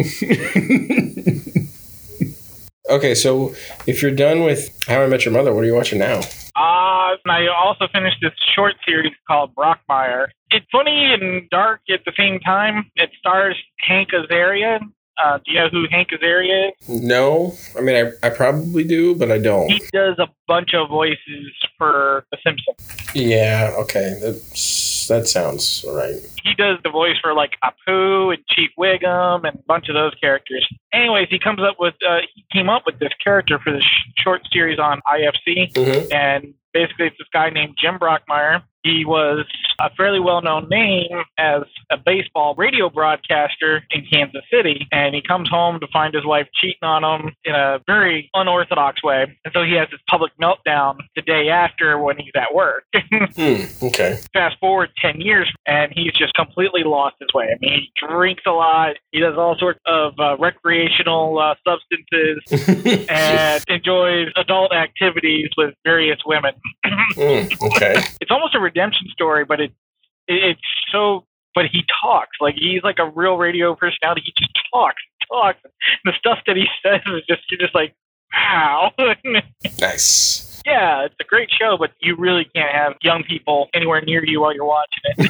okay, 2.88 3.14
so 3.14 3.54
if 3.86 4.00
you're 4.00 4.10
done 4.10 4.42
with 4.42 4.70
How 4.88 5.02
I 5.02 5.06
Met 5.06 5.26
Your 5.26 5.34
Mother, 5.34 5.52
what 5.52 5.64
are 5.64 5.66
you 5.66 5.74
watching 5.74 5.98
now? 5.98 6.20
Uh, 6.56 6.96
I 7.28 7.46
also 7.48 7.88
finished 7.92 8.18
this 8.22 8.32
short 8.54 8.74
series 8.86 9.12
called 9.28 9.54
Brockmire. 9.54 10.28
It's 10.50 10.66
funny 10.72 11.12
and 11.12 11.48
dark 11.50 11.80
at 11.90 12.00
the 12.06 12.12
same 12.16 12.40
time. 12.40 12.90
It 12.96 13.10
stars 13.18 13.56
Hank 13.80 14.10
Azaria. 14.10 14.80
Uh, 15.24 15.38
do 15.38 15.52
you 15.52 15.58
know 15.58 15.68
who 15.70 15.86
Hank 15.90 16.08
Azaria 16.10 16.70
is? 16.80 16.88
No, 16.88 17.54
I 17.76 17.80
mean 17.80 17.96
I, 18.22 18.26
I 18.26 18.30
probably 18.30 18.84
do, 18.84 19.14
but 19.14 19.30
I 19.30 19.38
don't. 19.38 19.70
He 19.70 19.78
does 19.92 20.18
a 20.18 20.28
bunch 20.46 20.74
of 20.74 20.88
voices 20.88 21.52
for 21.78 22.24
The 22.30 22.38
Simpsons. 22.44 23.12
Yeah, 23.14 23.74
okay, 23.78 24.18
that's, 24.20 25.08
that 25.08 25.26
sounds 25.26 25.84
right. 25.88 26.20
He 26.46 26.54
does 26.54 26.78
the 26.84 26.90
voice 26.90 27.16
for 27.22 27.34
like 27.34 27.52
Apu 27.64 28.32
and 28.34 28.42
Chief 28.48 28.70
Wiggum 28.78 29.44
and 29.46 29.58
a 29.58 29.62
bunch 29.66 29.88
of 29.88 29.94
those 29.94 30.14
characters. 30.20 30.66
Anyways, 30.92 31.28
he 31.30 31.38
comes 31.38 31.60
up 31.60 31.76
with 31.78 31.94
uh, 32.08 32.18
he 32.34 32.44
came 32.52 32.68
up 32.68 32.82
with 32.86 32.98
this 32.98 33.12
character 33.22 33.58
for 33.62 33.72
this 33.72 33.82
sh- 33.82 34.22
short 34.22 34.42
series 34.52 34.78
on 34.78 35.00
IFC, 35.06 35.72
Mhm. 35.74 36.14
and 36.14 36.54
basically 36.72 37.06
it's 37.06 37.16
this 37.18 37.28
guy 37.32 37.50
named 37.50 37.74
Jim 37.80 37.98
Brockmire. 37.98 38.62
He 38.84 39.04
was 39.04 39.44
a 39.80 39.90
fairly 39.96 40.20
well-known 40.20 40.68
name 40.68 41.08
as 41.38 41.62
a 41.90 41.96
baseball 41.96 42.54
radio 42.56 42.88
broadcaster 42.88 43.82
in 43.90 44.06
Kansas 44.10 44.42
City, 44.52 44.86
and 44.92 45.12
he 45.12 45.20
comes 45.20 45.48
home 45.50 45.80
to 45.80 45.88
find 45.92 46.14
his 46.14 46.24
wife 46.24 46.46
cheating 46.54 46.84
on 46.84 47.02
him 47.02 47.34
in 47.44 47.54
a 47.56 47.80
very 47.84 48.30
unorthodox 48.34 49.02
way, 49.02 49.22
and 49.44 49.52
so 49.52 49.64
he 49.64 49.72
has 49.72 49.88
this 49.90 49.98
public 50.08 50.30
meltdown 50.40 50.98
the 51.16 51.22
day 51.22 51.48
after 51.48 51.98
when 51.98 52.16
he's 52.16 52.32
at 52.36 52.54
work. 52.54 52.84
Hmm, 53.36 53.64
okay. 53.86 54.18
Fast 54.32 54.56
forward 54.60 54.90
ten 55.02 55.20
years, 55.20 55.50
and 55.66 55.92
he's 55.94 56.12
just 56.12 56.32
completely 56.36 56.82
lost 56.84 57.16
his 57.18 57.28
way. 57.34 57.46
I 57.46 57.56
mean, 57.60 57.80
he 57.80 58.06
drinks 58.06 58.42
a 58.46 58.50
lot. 58.50 58.96
He 59.10 59.20
does 59.20 59.34
all 59.36 59.56
sorts 59.58 59.80
of 59.86 60.12
uh, 60.18 60.36
recreational 60.38 61.38
uh, 61.38 61.54
substances 61.66 63.06
and 63.08 63.64
enjoys 63.68 64.28
adult 64.36 64.72
activities 64.72 65.48
with 65.56 65.74
various 65.84 66.18
women. 66.26 66.52
Hmm, 67.14 67.46
okay. 67.62 67.94
it's 68.20 68.30
almost 68.30 68.54
a 68.54 68.58
redemption 68.58 69.06
story, 69.12 69.44
but 69.44 69.60
it, 69.60 69.70
it 70.26 70.56
it's 70.56 70.60
so. 70.92 71.24
But 71.54 71.66
he 71.72 71.84
talks 72.02 72.36
like 72.40 72.56
he's 72.56 72.82
like 72.82 72.98
a 72.98 73.08
real 73.08 73.36
radio 73.36 73.74
personality. 73.74 74.22
He 74.24 74.32
just 74.38 74.52
talks, 74.72 75.02
talks. 75.30 75.58
And 75.64 75.72
The 76.04 76.12
stuff 76.18 76.38
that 76.46 76.56
he 76.56 76.66
says 76.82 77.00
is 77.06 77.22
just 77.28 77.42
you're 77.50 77.60
just 77.60 77.74
like, 77.74 77.94
wow. 78.34 78.92
Nice. 79.80 80.55
Yeah, 80.66 81.04
it's 81.04 81.14
a 81.20 81.24
great 81.24 81.48
show, 81.56 81.76
but 81.78 81.92
you 82.00 82.16
really 82.16 82.44
can't 82.54 82.74
have 82.74 82.94
young 83.00 83.22
people 83.22 83.68
anywhere 83.72 84.00
near 84.00 84.24
you 84.24 84.40
while 84.40 84.52
you're 84.52 84.64
watching 84.64 85.00
it. 85.06 85.24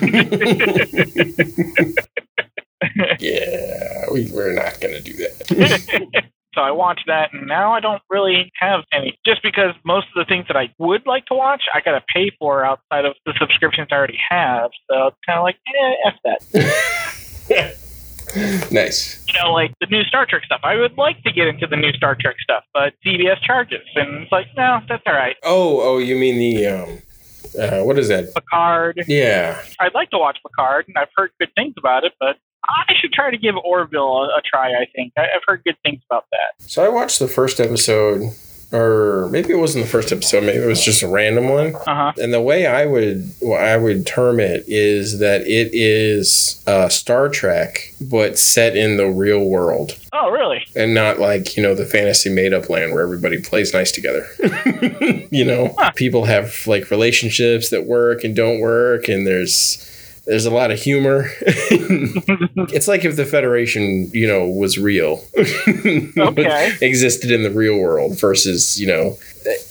yeah, 3.21 4.07
we, 4.12 4.31
we're 4.33 4.55
not 4.55 4.81
going 4.81 4.95
to 4.95 5.02
do 5.02 5.12
that. 5.12 6.25
so 6.55 6.62
I 6.62 6.71
watched 6.71 7.05
that, 7.07 7.35
and 7.35 7.47
now 7.47 7.75
I 7.75 7.81
don't 7.81 8.00
really 8.09 8.50
have 8.59 8.81
any. 8.93 9.19
Just 9.26 9.43
because 9.43 9.75
most 9.85 10.07
of 10.07 10.14
the 10.16 10.25
things 10.25 10.47
that 10.49 10.57
I 10.57 10.75
would 10.78 11.07
like 11.07 11.26
to 11.26 11.35
watch, 11.35 11.64
I 11.75 11.83
got 11.83 11.93
to 11.93 12.02
pay 12.12 12.31
for 12.38 12.64
outside 12.64 13.05
of 13.05 13.14
the 13.26 13.35
subscriptions 13.38 13.88
I 13.90 13.97
already 13.97 14.19
have. 14.31 14.71
So 14.90 15.09
it's 15.09 15.19
kind 15.26 15.38
of 15.38 15.43
like, 15.43 15.57
eh, 15.69 15.95
f 16.07 16.14
that. 16.25 17.76
nice. 18.71 19.25
You 19.28 19.35
know, 19.40 19.52
like 19.52 19.73
the 19.80 19.87
new 19.87 20.02
Star 20.04 20.26
Trek 20.26 20.45
stuff. 20.45 20.61
I 20.64 20.76
would 20.76 20.97
like 20.97 21.23
to 21.23 21.33
get 21.33 21.49
into 21.49 21.66
the 21.66 21.76
new 21.76 21.92
Star 21.92 22.16
Trek 22.18 22.37
stuff, 22.42 22.64
but 22.73 22.95
CBS 23.04 23.40
charges, 23.42 23.87
and 23.95 24.23
it's 24.23 24.33
like, 24.33 24.47
no, 24.56 24.80
that's 24.88 25.02
all 25.06 25.14
right. 25.14 25.37
Oh, 25.42 25.80
oh, 25.80 25.99
you 25.99 26.16
mean 26.16 26.38
the 26.38 26.66
um, 26.66 27.02
uh, 27.59 27.83
what 27.83 27.99
is 27.99 28.09
that? 28.09 28.35
Picard. 28.35 29.04
Yeah. 29.06 29.61
I'd 29.80 29.95
like 29.95 30.11
to 30.11 30.18
watch 30.18 30.38
Picard, 30.47 30.87
and 30.88 30.97
I've 30.99 31.09
heard 31.16 31.30
good 31.40 31.50
things 31.56 31.75
about 31.78 32.04
it, 32.04 32.12
but 32.18 32.37
I 32.64 32.92
should 33.00 33.12
try 33.12 33.30
to 33.30 33.38
give 33.38 33.54
Orville 33.56 34.25
a, 34.25 34.38
a 34.38 34.42
try. 34.45 34.71
I 34.71 34.87
think 34.95 35.12
I, 35.16 35.23
I've 35.23 35.42
heard 35.47 35.62
good 35.64 35.76
things 35.85 36.00
about 36.11 36.25
that. 36.33 36.68
So 36.68 36.85
I 36.85 36.88
watched 36.88 37.18
the 37.18 37.28
first 37.28 37.61
episode 37.61 38.33
or 38.76 39.28
maybe 39.30 39.52
it 39.52 39.59
wasn't 39.59 39.85
the 39.85 39.90
first 39.90 40.12
episode. 40.12 40.45
Maybe 40.45 40.62
it 40.62 40.66
was 40.66 40.85
just 40.85 41.02
a 41.02 41.09
random 41.09 41.49
one. 41.49 41.75
Uh-huh. 41.75 42.12
And 42.18 42.33
the 42.33 42.40
way 42.40 42.66
I 42.66 42.85
would 42.85 43.33
well, 43.40 43.59
I 43.59 43.76
would 43.76 44.06
term 44.06 44.38
it 44.38 44.64
is 44.68 45.18
that 45.21 45.42
it 45.42 45.71
is 45.73 46.62
uh, 46.66 46.88
Star 46.88 47.28
Trek, 47.28 47.95
but 48.00 48.38
set 48.38 48.76
in 48.76 48.99
the 48.99 49.06
real 49.06 49.45
world. 49.45 49.99
Oh, 50.12 50.30
really? 50.30 50.66
And 50.76 50.92
not 50.92 51.18
like 51.18 51.56
you 51.56 51.62
know 51.62 51.75
the 51.75 51.87
fantasy 51.87 52.28
made 52.28 52.52
up 52.52 52.68
land 52.68 52.92
where 52.92 53.02
everybody 53.02 53.40
plays 53.40 53.73
nice 53.73 53.92
together. 53.92 54.26
you 55.30 55.45
know, 55.45 55.75
huh. 55.78 55.92
people 55.92 56.26
have 56.26 56.66
like 56.66 56.90
relationships 56.90 57.71
that 57.71 57.87
work 57.87 58.25
and 58.25 58.37
don't 58.37 58.61
work, 58.61 59.09
and 59.09 59.26
there's 59.26 59.83
there's 60.26 60.45
a 60.45 60.50
lot 60.50 60.71
of 60.71 60.80
humor. 60.80 61.30
it's 61.40 62.88
like 62.88 63.04
if 63.04 63.16
the 63.16 63.25
Federation, 63.25 64.11
you 64.12 64.26
know, 64.26 64.49
was 64.49 64.76
real, 64.76 65.25
okay. 65.38 66.76
existed 66.80 67.30
in 67.30 67.45
the 67.45 67.50
real 67.50 67.78
world 67.78 68.18
versus, 68.18 68.80
you 68.80 68.88
know, 68.88 69.16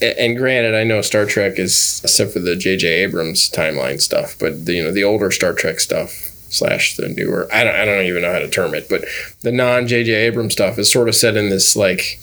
and 0.00 0.36
granted, 0.36 0.74
I 0.74 0.84
know 0.84 1.02
Star 1.02 1.26
Trek 1.26 1.58
is 1.58 2.00
except 2.02 2.32
for 2.32 2.38
the 2.38 2.56
J.J. 2.56 2.88
Abrams 2.88 3.50
timeline 3.50 4.00
stuff, 4.00 4.34
but 4.38 4.64
the, 4.64 4.74
you 4.74 4.82
know, 4.82 4.92
the 4.92 5.04
older 5.04 5.30
Star 5.30 5.52
Trek 5.52 5.78
stuff 5.78 6.10
slash 6.48 6.96
the 6.96 7.08
newer, 7.08 7.48
I 7.52 7.62
don't, 7.62 7.74
I 7.74 7.84
don't 7.84 8.06
even 8.06 8.22
know 8.22 8.32
how 8.32 8.38
to 8.38 8.48
term 8.48 8.74
it, 8.74 8.88
but 8.88 9.04
the 9.42 9.52
non 9.52 9.86
J.J. 9.86 10.10
Abrams 10.12 10.54
stuff 10.54 10.78
is 10.78 10.90
sort 10.90 11.08
of 11.08 11.14
set 11.14 11.36
in 11.36 11.50
this 11.50 11.76
like 11.76 12.18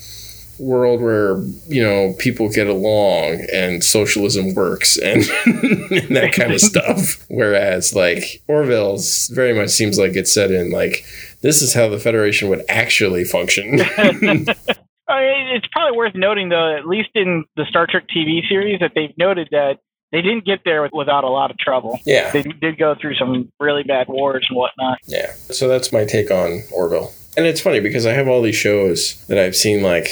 world 0.58 1.00
where 1.00 1.40
you 1.66 1.82
know 1.82 2.14
people 2.18 2.48
get 2.48 2.66
along 2.66 3.46
and 3.52 3.82
socialism 3.82 4.54
works 4.54 4.96
and, 4.98 5.24
and 5.46 6.16
that 6.16 6.32
kind 6.34 6.52
of 6.52 6.60
stuff 6.60 7.24
whereas 7.28 7.94
like 7.94 8.42
orville's 8.48 9.28
very 9.28 9.52
much 9.52 9.70
seems 9.70 9.98
like 9.98 10.14
it's 10.14 10.32
set 10.32 10.50
in 10.50 10.70
like 10.70 11.04
this 11.42 11.62
is 11.62 11.74
how 11.74 11.88
the 11.88 11.98
federation 11.98 12.48
would 12.48 12.64
actually 12.68 13.24
function 13.24 13.64
it's 15.08 15.66
probably 15.72 15.96
worth 15.96 16.14
noting 16.14 16.48
though 16.48 16.76
at 16.76 16.86
least 16.86 17.10
in 17.14 17.44
the 17.56 17.64
star 17.68 17.86
trek 17.86 18.04
tv 18.14 18.46
series 18.48 18.80
that 18.80 18.92
they've 18.94 19.16
noted 19.18 19.48
that 19.50 19.78
they 20.12 20.22
didn't 20.22 20.44
get 20.44 20.60
there 20.64 20.88
without 20.92 21.24
a 21.24 21.28
lot 21.28 21.50
of 21.50 21.58
trouble. 21.58 21.98
Yeah. 22.06 22.30
They 22.30 22.44
did 22.44 22.78
go 22.78 22.94
through 22.94 23.16
some 23.16 23.50
really 23.58 23.82
bad 23.82 24.06
wars 24.06 24.46
and 24.48 24.56
whatnot. 24.56 24.98
Yeah. 25.06 25.32
So 25.32 25.66
that's 25.66 25.92
my 25.92 26.04
take 26.04 26.30
on 26.30 26.62
Orville. 26.72 27.12
And 27.36 27.46
it's 27.46 27.60
funny 27.60 27.80
because 27.80 28.06
I 28.06 28.12
have 28.12 28.28
all 28.28 28.40
these 28.40 28.54
shows 28.54 29.24
that 29.26 29.38
I've 29.38 29.56
seen 29.56 29.82
like 29.82 30.06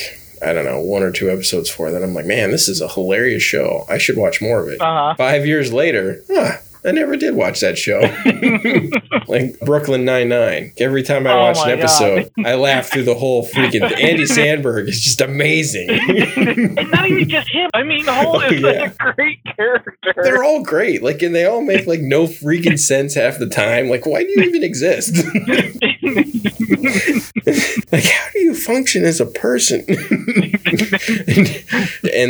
I 0.44 0.52
don't 0.52 0.64
know, 0.64 0.80
one 0.80 1.02
or 1.02 1.10
two 1.12 1.30
episodes 1.30 1.70
for 1.70 1.90
that. 1.90 2.02
I'm 2.02 2.14
like, 2.14 2.26
man, 2.26 2.50
this 2.50 2.68
is 2.68 2.80
a 2.80 2.88
hilarious 2.88 3.42
show. 3.42 3.86
I 3.88 3.98
should 3.98 4.16
watch 4.16 4.40
more 4.42 4.60
of 4.60 4.68
it. 4.68 4.80
Uh-huh. 4.80 5.14
Five 5.16 5.46
years 5.46 5.72
later, 5.72 6.22
huh, 6.30 6.56
I 6.84 6.90
never 6.90 7.14
did 7.16 7.34
watch 7.34 7.60
that 7.60 7.78
show. 7.78 8.00
like 9.28 9.58
Brooklyn 9.60 10.04
Nine 10.04 10.28
Nine. 10.30 10.72
Every 10.78 11.02
time 11.04 11.26
I 11.28 11.32
Oh 11.32 11.38
watch 11.42 11.58
an 11.64 11.78
episode, 11.78 12.30
I 12.44 12.54
laugh 12.56 12.86
through 12.90 13.04
the 13.04 13.14
whole 13.14 13.46
freaking. 13.46 13.82
Andy 14.02 14.24
Samberg 14.24 14.88
is 14.88 15.00
just 15.00 15.20
amazing. 15.20 15.88
and 15.90 16.90
not 16.90 17.08
even 17.08 17.28
just 17.28 17.48
him. 17.50 17.70
I 17.74 17.84
mean, 17.84 18.04
the 18.04 18.12
whole 18.12 18.36
Oh, 18.36 18.40
is 18.40 18.60
yeah. 18.60 18.92
a 19.00 19.12
great 19.14 19.38
character. 19.56 19.96
They're 20.22 20.42
all 20.42 20.64
great. 20.64 21.02
Like, 21.04 21.22
and 21.22 21.34
they 21.34 21.46
all 21.46 21.62
make 21.62 21.86
like 21.86 22.00
no 22.00 22.24
freaking 22.24 22.78
sense 22.80 23.14
half 23.14 23.38
the 23.38 23.48
time. 23.48 23.88
Like, 23.88 24.04
why 24.04 24.24
do 24.24 24.30
you 24.30 24.42
even 24.42 24.64
exist? 24.64 25.14
like, 27.92 28.04
how 28.04 28.28
do 28.32 28.38
you 28.40 28.54
function 28.54 29.04
as 29.04 29.20
a 29.20 29.26
person? 29.26 29.80
and 29.88 29.98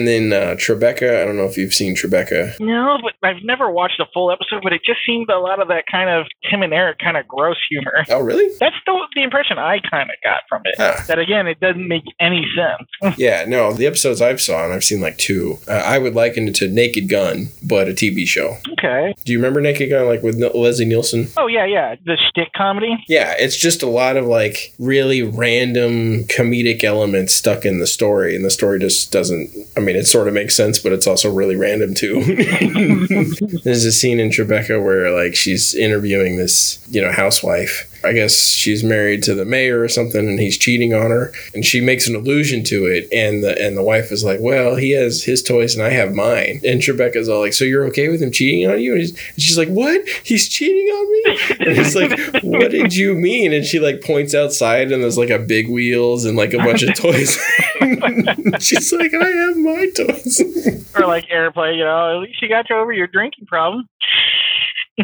then 0.07 0.33
uh, 0.33 0.55
Tribeca. 0.57 1.23
I 1.23 1.25
don't 1.25 1.37
know 1.37 1.45
if 1.45 1.57
you've 1.57 1.75
seen 1.75 1.95
Tribeca. 1.97 2.59
no, 2.61 2.99
but 3.03 3.15
I've 3.27 3.43
never 3.45 3.71
watched 3.71 4.01
a 4.01 4.07
full 4.13 4.31
episode. 4.31 4.63
But 4.63 4.73
it 4.73 4.83
just 4.85 5.01
seemed 5.07 5.29
a 5.31 5.39
lot 5.39 5.61
of 5.61 5.69
that 5.69 5.85
kind 5.91 6.11
of 6.11 6.27
Tim 6.51 6.63
and 6.63 6.73
Eric 6.73 6.99
kind 6.99 7.17
of 7.17 7.27
gross 7.29 7.57
humor. 7.69 8.05
Oh, 8.09 8.21
really? 8.21 8.49
That's 8.61 8.75
the, 8.87 8.99
the 9.15 9.23
impression 9.23 9.59
I 9.59 9.79
kind 9.91 10.11
of 10.11 10.17
got 10.23 10.43
from 10.49 10.63
it. 10.65 10.75
Ah. 10.79 11.05
That 11.09 11.19
again, 11.19 11.47
it 11.47 11.61
doesn't 11.61 11.87
make 11.89 12.05
any 12.21 12.47
sense. 12.57 12.89
Yeah, 13.23 13.45
no, 13.47 13.73
the 13.73 13.87
episodes 13.87 14.21
I've 14.23 14.41
saw, 14.41 14.65
and 14.65 14.73
I've 14.73 14.83
seen 14.85 15.01
like 15.01 15.19
two, 15.19 15.59
uh, 15.69 15.73
I 15.73 15.99
would 15.99 16.15
liken 16.15 16.49
it 16.49 16.55
to 16.57 16.69
Naked 16.69 17.09
Gun, 17.09 17.49
but 17.63 17.89
a 17.89 17.93
TV 17.93 18.27
show. 18.27 18.57
okay. 18.73 19.15
Do 19.25 19.33
you 19.33 19.39
remember 19.39 19.61
Naked 19.61 19.91
Gun, 19.91 20.07
like 20.07 20.23
with 20.23 20.43
N- 20.43 20.51
Leslie 20.55 20.87
Nielsen? 20.87 21.29
Oh 21.37 21.47
yeah, 21.47 21.67
yeah. 21.67 21.95
The 22.07 22.17
shtick 22.29 22.53
comedy. 22.57 22.97
Yeah, 23.09 23.35
it's 23.39 23.57
just 23.63 23.83
a 23.83 23.89
lot 23.89 24.17
of 24.17 24.27
like 24.27 24.75
really 24.79 25.23
random 25.23 26.25
comedic 26.25 26.83
elements 26.83 27.35
stuck 27.35 27.65
in 27.65 27.79
the 27.79 27.87
story, 27.87 28.35
and 28.35 28.45
the 28.45 28.51
story 28.51 28.81
just 28.81 29.13
doesn't. 29.13 29.51
I 29.77 29.81
mean, 29.81 29.97
it 29.97 30.07
sort 30.07 30.29
of 30.29 30.35
makes 30.35 30.57
sense, 30.57 30.79
but 30.79 30.93
it's 30.93 31.07
also 31.07 31.33
really 31.33 31.57
random 31.57 31.95
too. 31.95 32.23
There's 33.65 33.85
a 33.85 33.93
scene 33.93 34.19
in 34.19 34.31
Tribeca 34.31 34.83
where 34.85 35.11
like 35.11 35.37
she's 35.37 35.75
interviewing 35.75 36.37
this, 36.37 36.85
you 36.91 37.01
know, 37.01 37.13
housewife. 37.13 37.89
I 38.05 38.13
guess 38.13 38.55
she's 38.55 38.83
married 38.83 39.23
to 39.25 39.35
the 39.35 39.45
mayor 39.45 39.81
or 39.81 39.89
something, 39.89 40.27
and 40.29 40.39
he's 40.39 40.59
cheating 40.59 40.95
on 40.95 41.11
her, 41.11 41.33
and 41.55 41.65
she 41.65 41.81
makes 41.81 42.09
an 42.09 42.15
allusion 42.15 42.65
to 42.65 42.87
it, 42.87 43.09
and 43.13 43.43
the 43.43 43.61
and 43.61 43.77
the 43.77 43.83
wife 43.83 44.13
is 44.13 44.25
like, 44.25 44.41
"Well, 44.41 44.77
he 44.77 44.91
has 44.93 45.25
his 45.25 45.43
toys 45.43 45.75
and 45.75 45.85
I 45.85 45.91
have 45.91 46.15
mine," 46.15 46.61
and 46.65 46.81
Tribeca's 46.81 47.29
all 47.29 47.41
like, 47.41 47.53
"So 47.53 47.65
you're 47.65 47.87
okay 47.87 48.09
with 48.09 48.23
him 48.23 48.31
cheating 48.31 48.69
on 48.71 48.81
you?" 48.81 48.93
And, 48.93 49.01
he's, 49.01 49.11
and 49.11 49.43
she's 49.43 49.59
like, 49.59 49.69
"What? 49.69 50.07
He's 50.25 50.49
cheating 50.49 50.87
on 50.87 51.13
me?" 51.13 51.23
And 51.61 51.79
it's 51.79 51.95
like, 51.95 52.43
"What 52.43 52.71
did 52.71 52.95
you 52.95 53.15
mean?" 53.15 53.53
And 53.53 53.65
she 53.65 53.79
like 53.79 54.03
points 54.03 54.35
outside, 54.35 54.93
and 54.93 55.03
there's 55.03 55.19
like 55.19 55.31
a 55.31 55.39
big 55.39 55.69
wheels 55.69 56.25
and 56.25 56.37
like 56.37 56.55
a 56.55 56.59
bunch 56.59 56.83
of 56.83 56.95
toys. 56.95 57.39
she's 58.61 58.93
like, 58.93 59.15
"I 59.15 59.27
have 59.27 59.57
my 59.57 59.91
toys." 59.97 60.83
or 60.97 61.07
like 61.07 61.31
airplane. 61.31 61.79
You 61.79 61.85
know, 61.85 62.17
at 62.17 62.23
least 62.23 62.43
you 62.43 62.49
got 62.49 62.69
you 62.71 62.77
over 62.77 62.93
your 62.93 63.07
drinking 63.07 63.47
problem. 63.47 63.89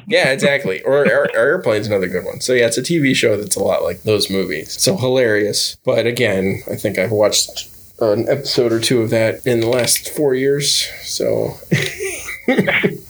Yeah, 0.07 0.30
exactly. 0.30 0.83
Or 0.83 1.07
Air, 1.07 1.28
Airplane's 1.35 1.87
another 1.87 2.09
good 2.09 2.25
one. 2.25 2.40
So 2.40 2.52
yeah, 2.52 2.66
it's 2.66 2.78
a 2.78 2.83
TV 2.83 3.14
show 3.14 3.37
that's 3.37 3.57
a 3.57 3.62
lot 3.62 3.83
like 3.83 4.02
those 4.02 4.30
movies. 4.30 4.80
So 4.80 4.97
hilarious. 4.97 5.76
But 5.85 6.07
again, 6.07 6.62
I 6.71 6.76
think 6.76 6.99
I've 6.99 7.12
watched 7.12 7.68
an 8.00 8.28
episode 8.28 8.73
or 8.73 8.80
two 8.80 9.02
of 9.02 9.11
that 9.11 9.47
in 9.47 9.61
the 9.61 9.68
last 9.68 10.09
four 10.11 10.35
years. 10.35 10.88
So 11.02 11.54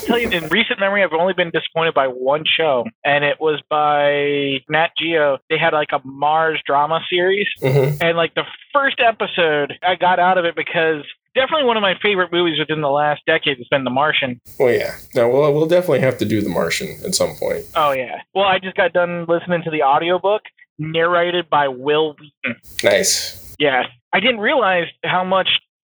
will 0.00 0.06
tell 0.06 0.18
you, 0.18 0.30
in 0.30 0.48
recent 0.48 0.80
memory, 0.80 1.02
I've 1.02 1.12
only 1.12 1.34
been 1.34 1.50
disappointed 1.50 1.94
by 1.94 2.06
one 2.06 2.44
show, 2.44 2.84
and 3.04 3.24
it 3.24 3.40
was 3.40 3.60
by 3.68 4.62
Nat 4.68 4.88
Geo. 4.98 5.38
They 5.48 5.58
had 5.58 5.72
like 5.72 5.88
a 5.92 6.00
Mars 6.04 6.60
drama 6.66 7.00
series, 7.10 7.48
mhm. 7.60 7.98
and 8.00 8.16
like 8.16 8.34
the 8.34 8.44
first 8.72 9.00
episode, 9.00 9.74
I 9.82 9.94
got 9.96 10.18
out 10.18 10.38
of 10.38 10.44
it 10.44 10.56
because 10.56 11.04
definitely 11.34 11.66
one 11.66 11.76
of 11.76 11.82
my 11.82 11.94
favorite 12.02 12.32
movies 12.32 12.58
within 12.58 12.80
the 12.80 12.88
last 12.88 13.22
decade 13.26 13.58
has 13.58 13.66
been 13.70 13.84
The 13.84 13.90
Martian. 13.90 14.40
well, 14.58 14.72
yeah. 14.72 14.96
No, 15.14 15.28
we'll 15.28 15.52
we'll 15.52 15.66
definitely 15.66 16.00
have 16.00 16.18
to 16.18 16.24
do 16.24 16.40
The 16.40 16.48
Martian 16.48 16.96
at 17.04 17.14
some 17.14 17.34
point. 17.36 17.64
Oh 17.74 17.92
yeah. 17.92 18.22
Well, 18.34 18.44
I 18.44 18.58
just 18.58 18.76
got 18.76 18.92
done 18.92 19.26
listening 19.28 19.62
to 19.64 19.70
the 19.70 19.82
audiobook 19.82 20.42
narrated 20.78 21.50
by 21.50 21.68
Wil 21.68 22.14
Wheaton. 22.14 22.60
Nice. 22.82 23.54
Yeah, 23.58 23.82
I 24.12 24.20
didn't 24.20 24.40
realize 24.40 24.86
how 25.04 25.22
much 25.24 25.48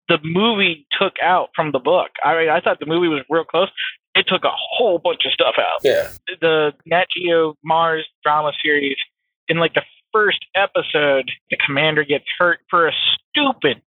the 0.09 0.19
movie 0.23 0.87
took 0.99 1.15
out 1.23 1.51
from 1.55 1.73
the 1.73 1.79
book. 1.79 2.09
I 2.25 2.37
mean, 2.37 2.49
I 2.49 2.61
thought 2.61 2.81
the 2.81 2.87
movie 2.87 3.09
was 3.09 3.25
real 3.29 3.45
close. 3.45 3.69
It 4.15 4.27
took 4.27 4.45
a 4.45 4.51
whole 4.53 4.99
bunch 4.99 5.21
of 5.27 5.33
stuff 5.33 5.55
out. 5.59 5.81
Yeah. 5.85 6.09
The 6.41 6.73
Nat 6.87 7.07
Geo 7.15 7.55
Mars 7.63 8.07
drama 8.25 8.53
series, 8.63 8.97
in 9.49 9.59
like 9.59 9.75
the 9.75 9.83
first 10.13 10.45
episode, 10.55 11.31
the 11.51 11.59
commander 11.65 12.05
gets 12.05 12.25
hurt 12.39 12.61
for 12.71 12.89
a 12.89 12.93
stupid, 12.93 13.83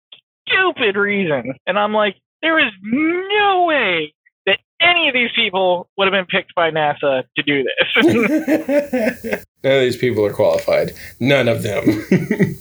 stupid 0.47 0.95
reason, 0.95 1.53
and 1.65 1.77
I'm 1.77 1.93
like, 1.93 2.15
there 2.41 2.59
is 2.59 2.71
no 2.83 3.65
way 3.65 4.13
that 4.45 4.59
any 4.81 5.07
of 5.07 5.13
these 5.13 5.29
people 5.35 5.89
would 5.97 6.05
have 6.05 6.13
been 6.13 6.25
picked 6.25 6.55
by 6.55 6.71
NASA 6.71 7.23
to 7.35 7.43
do 7.43 7.63
this. 7.63 9.45
None 9.63 9.73
of 9.73 9.81
these 9.81 9.97
people 9.97 10.25
are 10.25 10.33
qualified. 10.33 10.93
None 11.19 11.47
of 11.47 11.61
them. 11.61 11.83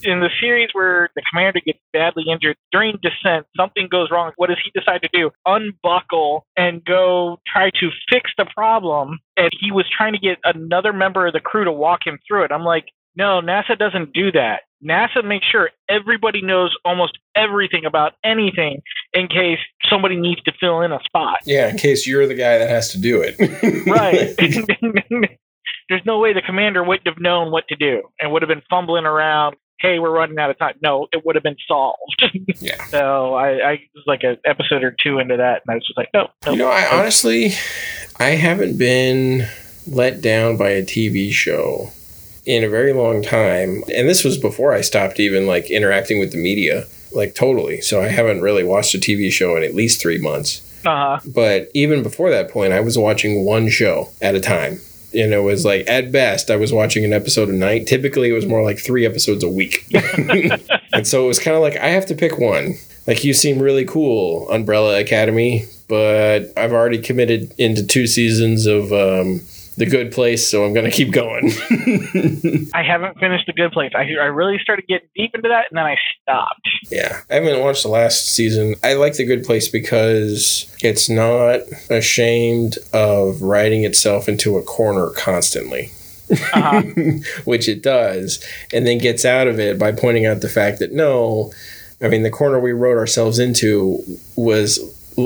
in 0.02 0.20
the 0.20 0.28
series 0.38 0.68
where 0.72 1.08
the 1.16 1.22
commander 1.30 1.60
gets 1.64 1.78
badly 1.92 2.24
injured 2.30 2.56
during 2.72 2.98
descent, 3.02 3.46
something 3.56 3.88
goes 3.90 4.10
wrong. 4.10 4.32
What 4.36 4.48
does 4.48 4.58
he 4.62 4.70
decide 4.78 5.00
to 5.02 5.08
do? 5.12 5.30
Unbuckle 5.46 6.46
and 6.56 6.84
go 6.84 7.38
try 7.50 7.70
to 7.80 7.90
fix 8.10 8.30
the 8.36 8.46
problem. 8.54 9.18
And 9.36 9.50
he 9.58 9.72
was 9.72 9.86
trying 9.96 10.12
to 10.12 10.18
get 10.18 10.38
another 10.44 10.92
member 10.92 11.26
of 11.26 11.32
the 11.32 11.40
crew 11.40 11.64
to 11.64 11.72
walk 11.72 12.00
him 12.04 12.18
through 12.28 12.44
it. 12.44 12.52
I'm 12.52 12.64
like, 12.64 12.86
no, 13.16 13.40
NASA 13.40 13.78
doesn't 13.78 14.12
do 14.12 14.30
that. 14.32 14.62
NASA 14.84 15.24
makes 15.24 15.46
sure 15.46 15.70
everybody 15.88 16.42
knows 16.42 16.74
almost 16.84 17.18
everything 17.34 17.84
about 17.84 18.12
anything 18.24 18.80
in 19.12 19.28
case 19.28 19.58
somebody 19.88 20.16
needs 20.16 20.42
to 20.42 20.52
fill 20.60 20.82
in 20.82 20.92
a 20.92 21.00
spot. 21.04 21.38
Yeah, 21.44 21.68
in 21.68 21.78
case 21.78 22.06
you're 22.06 22.26
the 22.26 22.34
guy 22.34 22.58
that 22.58 22.68
has 22.68 22.92
to 22.92 23.00
do 23.00 23.22
it. 23.22 23.36
Right. 23.86 24.36
There's 25.88 26.02
no 26.06 26.18
way 26.18 26.32
the 26.32 26.42
commander 26.42 26.84
wouldn't 26.84 27.06
have 27.08 27.20
known 27.20 27.50
what 27.50 27.66
to 27.68 27.76
do 27.76 28.02
and 28.20 28.30
would 28.32 28.42
have 28.42 28.48
been 28.48 28.62
fumbling 28.70 29.04
around. 29.04 29.56
Hey, 29.80 29.98
we're 29.98 30.12
running 30.12 30.38
out 30.38 30.50
of 30.50 30.58
time. 30.58 30.74
No, 30.82 31.08
it 31.12 31.24
would 31.24 31.34
have 31.34 31.42
been 31.42 31.56
solved. 31.66 32.22
yeah. 32.60 32.84
so 32.86 33.34
I, 33.34 33.72
I 33.72 33.80
was 33.94 34.04
like 34.06 34.22
an 34.22 34.36
episode 34.44 34.84
or 34.84 34.92
two 34.92 35.18
into 35.18 35.36
that, 35.38 35.62
and 35.66 35.70
I 35.70 35.74
was 35.74 35.86
just 35.86 35.96
like, 35.96 36.10
no, 36.14 36.28
no. 36.46 36.52
You 36.52 36.58
know, 36.58 36.68
I 36.68 36.86
honestly, 36.96 37.52
I 38.18 38.36
haven't 38.36 38.78
been 38.78 39.48
let 39.86 40.20
down 40.20 40.56
by 40.56 40.70
a 40.70 40.82
TV 40.82 41.32
show 41.32 41.90
in 42.46 42.64
a 42.64 42.68
very 42.68 42.92
long 42.92 43.22
time. 43.22 43.82
And 43.94 44.08
this 44.08 44.24
was 44.24 44.38
before 44.38 44.72
I 44.72 44.80
stopped 44.80 45.20
even 45.20 45.46
like 45.46 45.70
interacting 45.70 46.18
with 46.18 46.32
the 46.32 46.38
media, 46.38 46.86
like 47.12 47.34
totally. 47.34 47.80
So 47.80 48.00
I 48.00 48.08
haven't 48.08 48.40
really 48.40 48.64
watched 48.64 48.94
a 48.94 48.98
TV 48.98 49.30
show 49.30 49.56
in 49.56 49.62
at 49.62 49.74
least 49.74 50.00
three 50.00 50.18
months. 50.18 50.62
Uh-huh. 50.84 51.20
But 51.26 51.70
even 51.74 52.02
before 52.02 52.30
that 52.30 52.50
point, 52.50 52.72
I 52.72 52.80
was 52.80 52.96
watching 52.96 53.44
one 53.44 53.68
show 53.68 54.08
at 54.20 54.34
a 54.34 54.40
time. 54.40 54.80
And 55.12 55.32
it 55.34 55.42
was 55.42 55.64
like, 55.64 55.88
at 55.88 56.12
best, 56.12 56.50
I 56.50 56.56
was 56.56 56.72
watching 56.72 57.04
an 57.04 57.12
episode 57.12 57.48
a 57.48 57.52
night. 57.52 57.86
Typically, 57.86 58.30
it 58.30 58.32
was 58.32 58.46
more 58.46 58.62
like 58.62 58.78
three 58.78 59.04
episodes 59.04 59.42
a 59.42 59.48
week. 59.48 59.84
and 60.92 61.06
so 61.06 61.24
it 61.24 61.26
was 61.26 61.40
kind 61.40 61.56
of 61.56 61.62
like, 61.62 61.76
I 61.76 61.88
have 61.88 62.06
to 62.06 62.14
pick 62.14 62.38
one. 62.38 62.74
Like, 63.06 63.24
you 63.24 63.34
seem 63.34 63.58
really 63.58 63.84
cool, 63.84 64.48
Umbrella 64.50 65.00
Academy, 65.00 65.64
but 65.88 66.52
I've 66.56 66.72
already 66.72 66.98
committed 66.98 67.52
into 67.58 67.84
two 67.84 68.06
seasons 68.06 68.66
of 68.66 68.92
um, 68.92 69.40
The 69.80 69.86
Good 69.86 70.12
Place, 70.12 70.46
so 70.46 70.62
I'm 70.62 70.74
going 70.74 70.84
to 70.84 70.90
keep 70.90 71.10
going. 71.10 71.46
I 72.74 72.82
haven't 72.82 73.18
finished 73.18 73.46
The 73.46 73.54
Good 73.54 73.72
Place. 73.72 73.92
I, 73.94 74.00
I 74.00 74.26
really 74.26 74.58
started 74.58 74.86
getting 74.86 75.08
deep 75.16 75.34
into 75.34 75.48
that, 75.48 75.68
and 75.70 75.78
then 75.78 75.86
I 75.86 75.96
stopped. 76.20 76.68
Yeah, 76.90 77.22
I 77.30 77.36
haven't 77.36 77.62
watched 77.62 77.84
the 77.84 77.88
last 77.88 78.26
season. 78.26 78.74
I 78.84 78.92
like 78.92 79.14
The 79.14 79.24
Good 79.24 79.42
Place 79.42 79.68
because 79.68 80.70
it's 80.82 81.08
not 81.08 81.60
ashamed 81.88 82.76
of 82.92 83.40
writing 83.40 83.84
itself 83.84 84.28
into 84.28 84.58
a 84.58 84.62
corner 84.62 85.08
constantly. 85.16 85.92
Uh-huh. 86.30 86.82
Which 87.46 87.66
it 87.66 87.82
does, 87.82 88.44
and 88.74 88.86
then 88.86 88.98
gets 88.98 89.24
out 89.24 89.48
of 89.48 89.58
it 89.58 89.78
by 89.78 89.92
pointing 89.92 90.26
out 90.26 90.42
the 90.42 90.50
fact 90.50 90.78
that 90.80 90.92
no, 90.92 91.54
I 92.02 92.08
mean, 92.08 92.22
the 92.22 92.28
corner 92.28 92.60
we 92.60 92.72
wrote 92.72 92.98
ourselves 92.98 93.38
into 93.38 94.04
was 94.36 94.78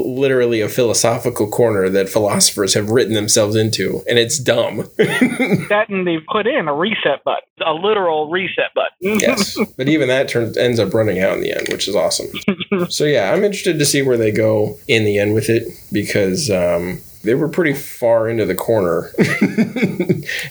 literally 0.02 0.60
a 0.60 0.68
philosophical 0.68 1.48
corner 1.48 1.88
that 1.88 2.08
philosophers 2.08 2.74
have 2.74 2.90
written 2.90 3.14
themselves 3.14 3.56
into, 3.56 4.02
and 4.08 4.18
it's 4.18 4.38
dumb. 4.38 4.76
that 4.96 5.86
and 5.88 6.06
they've 6.06 6.24
put 6.30 6.46
in 6.46 6.68
a 6.68 6.74
reset 6.74 7.22
button, 7.24 7.48
a 7.64 7.72
literal 7.72 8.30
reset 8.30 8.72
button. 8.74 9.18
yes, 9.20 9.58
but 9.76 9.88
even 9.88 10.08
that 10.08 10.28
turns 10.28 10.56
ends 10.56 10.78
up 10.78 10.94
running 10.94 11.20
out 11.20 11.34
in 11.34 11.40
the 11.40 11.52
end, 11.52 11.68
which 11.70 11.88
is 11.88 11.96
awesome. 11.96 12.26
so 12.88 13.04
yeah, 13.04 13.32
I'm 13.32 13.44
interested 13.44 13.78
to 13.78 13.86
see 13.86 14.02
where 14.02 14.16
they 14.16 14.32
go 14.32 14.78
in 14.88 15.04
the 15.04 15.18
end 15.18 15.34
with 15.34 15.48
it 15.48 15.68
because 15.92 16.50
um, 16.50 17.00
they 17.24 17.34
were 17.34 17.48
pretty 17.48 17.74
far 17.74 18.28
into 18.28 18.44
the 18.44 18.54
corner 18.54 19.10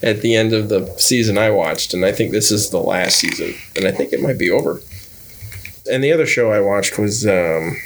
at 0.04 0.22
the 0.22 0.36
end 0.36 0.54
of 0.54 0.70
the 0.70 0.94
season 0.98 1.38
I 1.38 1.52
watched, 1.52 1.94
and 1.94 2.04
I 2.04 2.12
think 2.12 2.32
this 2.32 2.52
is 2.52 2.72
the 2.72 2.80
last 2.80 3.18
season, 3.18 3.54
and 3.76 3.88
I 3.88 3.92
think 3.92 4.12
it 4.12 4.22
might 4.22 4.38
be 4.38 4.50
over. 4.50 4.82
And 5.90 6.04
the 6.04 6.12
other 6.12 6.26
show 6.26 6.52
I 6.52 6.62
watched 6.62 6.98
was 6.98 7.26
um, 7.26 7.78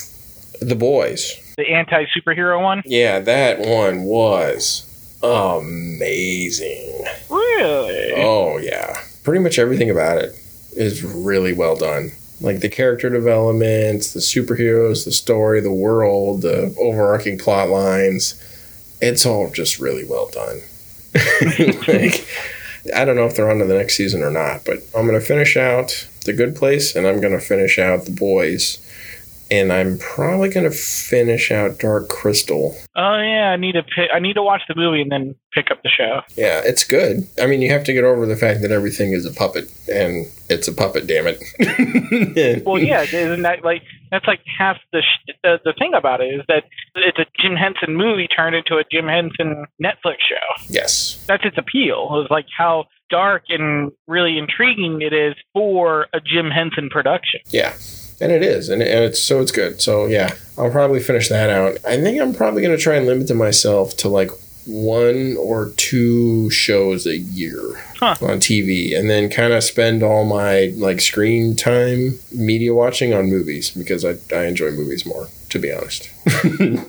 The 0.61 0.75
Boys. 0.77 1.35
The 1.57 1.73
anti 1.73 2.05
superhero 2.05 2.61
one. 2.61 2.83
Yeah, 2.85 3.19
that 3.19 3.59
one 3.59 4.03
was 4.03 4.85
amazing. 5.23 7.05
Really? 7.29 8.13
Oh 8.15 8.57
yeah, 8.59 9.01
pretty 9.23 9.43
much 9.43 9.59
everything 9.59 9.89
about 9.89 10.19
it 10.19 10.31
is 10.73 11.03
really 11.03 11.53
well 11.53 11.75
done. 11.75 12.11
Like 12.39 12.59
the 12.59 12.69
character 12.69 13.09
development, 13.09 14.03
the 14.13 14.19
superheroes, 14.19 15.05
the 15.05 15.11
story, 15.11 15.59
the 15.59 15.71
world, 15.71 16.43
the 16.43 16.75
overarching 16.79 17.39
plot 17.39 17.69
lines. 17.69 18.43
It's 19.01 19.25
all 19.25 19.49
just 19.51 19.79
really 19.79 20.05
well 20.05 20.29
done. 20.29 20.61
like, 21.87 22.27
I 22.95 23.05
don't 23.05 23.15
know 23.15 23.25
if 23.25 23.35
they're 23.35 23.49
on 23.49 23.57
to 23.59 23.65
the 23.65 23.77
next 23.77 23.95
season 23.95 24.21
or 24.21 24.29
not, 24.29 24.65
but 24.65 24.83
I'm 24.95 25.07
gonna 25.07 25.19
finish 25.19 25.57
out 25.57 26.07
the 26.25 26.33
Good 26.33 26.55
Place 26.55 26.95
and 26.95 27.07
I'm 27.07 27.19
gonna 27.19 27.39
finish 27.39 27.79
out 27.79 28.05
the 28.05 28.11
Boys, 28.11 28.77
and 29.51 29.71
I'm 29.71 29.97
probably 29.99 30.49
gonna 30.49 30.71
finish 30.71 31.51
out 31.51 31.79
Dark 31.79 32.09
Crystal. 32.09 32.75
Oh 32.95 33.17
yeah, 33.21 33.51
I 33.51 33.55
need 33.57 33.73
to 33.73 33.83
pick, 33.83 34.09
I 34.13 34.19
need 34.19 34.33
to 34.33 34.43
watch 34.43 34.61
the 34.67 34.75
movie 34.75 35.01
and 35.01 35.11
then 35.11 35.35
pick 35.53 35.71
up 35.71 35.81
the 35.83 35.89
show. 35.89 36.21
Yeah, 36.35 36.61
it's 36.63 36.83
good. 36.83 37.27
I 37.41 37.45
mean, 37.45 37.61
you 37.61 37.71
have 37.71 37.83
to 37.85 37.93
get 37.93 38.03
over 38.03 38.25
the 38.25 38.35
fact 38.35 38.61
that 38.61 38.71
everything 38.71 39.11
is 39.13 39.25
a 39.25 39.31
puppet, 39.33 39.71
and 39.91 40.25
it's 40.49 40.67
a 40.67 40.73
puppet. 40.73 41.07
Damn 41.07 41.25
it. 41.27 42.63
Well, 42.65 42.79
yeah, 42.79 43.01
isn't 43.03 43.41
that 43.43 43.63
like 43.63 43.81
that's 44.11 44.25
like 44.27 44.39
half 44.57 44.77
the 44.91 45.01
sh- 45.01 45.33
the, 45.43 45.59
the 45.63 45.73
thing 45.77 45.93
about 45.93 46.21
it 46.21 46.25
is 46.33 46.41
that 46.47 46.63
it's 46.95 47.17
a 47.19 47.25
Jim 47.41 47.55
Henson 47.55 47.95
movie 47.95 48.27
turned 48.27 48.55
into 48.55 48.75
a 48.77 48.83
Jim 48.91 49.07
Henson 49.07 49.65
Netflix 49.81 50.17
show. 50.27 50.63
yes. 50.69 51.23
That's 51.27 51.43
its 51.45 51.57
appeal. 51.57 52.21
Is 52.23 52.29
like 52.31 52.45
how 52.55 52.85
dark 53.09 53.43
and 53.49 53.91
really 54.07 54.37
intriguing 54.37 55.01
it 55.01 55.13
is 55.13 55.35
for 55.53 56.07
a 56.13 56.19
Jim 56.19 56.49
Henson 56.49 56.89
production. 56.89 57.39
Yeah. 57.49 57.73
And 58.19 58.31
it 58.31 58.41
is, 58.41 58.69
and, 58.69 58.81
and 58.81 59.03
it's 59.03 59.21
so 59.21 59.41
it's 59.41 59.51
good. 59.51 59.79
So 59.81 60.07
yeah, 60.07 60.33
I'll 60.57 60.71
probably 60.71 60.99
finish 60.99 61.29
that 61.29 61.49
out. 61.49 61.77
I 61.85 61.97
think 62.01 62.19
I'm 62.19 62.33
probably 62.33 62.61
going 62.63 62.75
to 62.75 62.81
try 62.81 62.95
and 62.95 63.05
limit 63.05 63.27
to 63.27 63.35
myself 63.35 63.95
to 63.97 64.09
like 64.09 64.31
one 64.65 65.37
or 65.39 65.69
two 65.77 66.49
shows 66.49 67.05
a 67.07 67.15
year 67.17 67.59
Huh. 67.99 68.15
on 68.21 68.39
TV, 68.39 68.97
and 68.97 69.09
then 69.09 69.29
kind 69.29 69.53
of 69.53 69.63
spend 69.63 70.03
all 70.03 70.25
my 70.25 70.73
like 70.75 70.99
screen 70.99 71.55
time 71.55 72.19
media 72.35 72.73
watching 72.73 73.13
on 73.13 73.25
movies 73.29 73.71
because 73.71 74.03
I 74.03 74.15
I 74.35 74.45
enjoy 74.45 74.71
movies 74.71 75.05
more, 75.05 75.27
to 75.49 75.59
be 75.59 75.71
honest. 75.71 76.09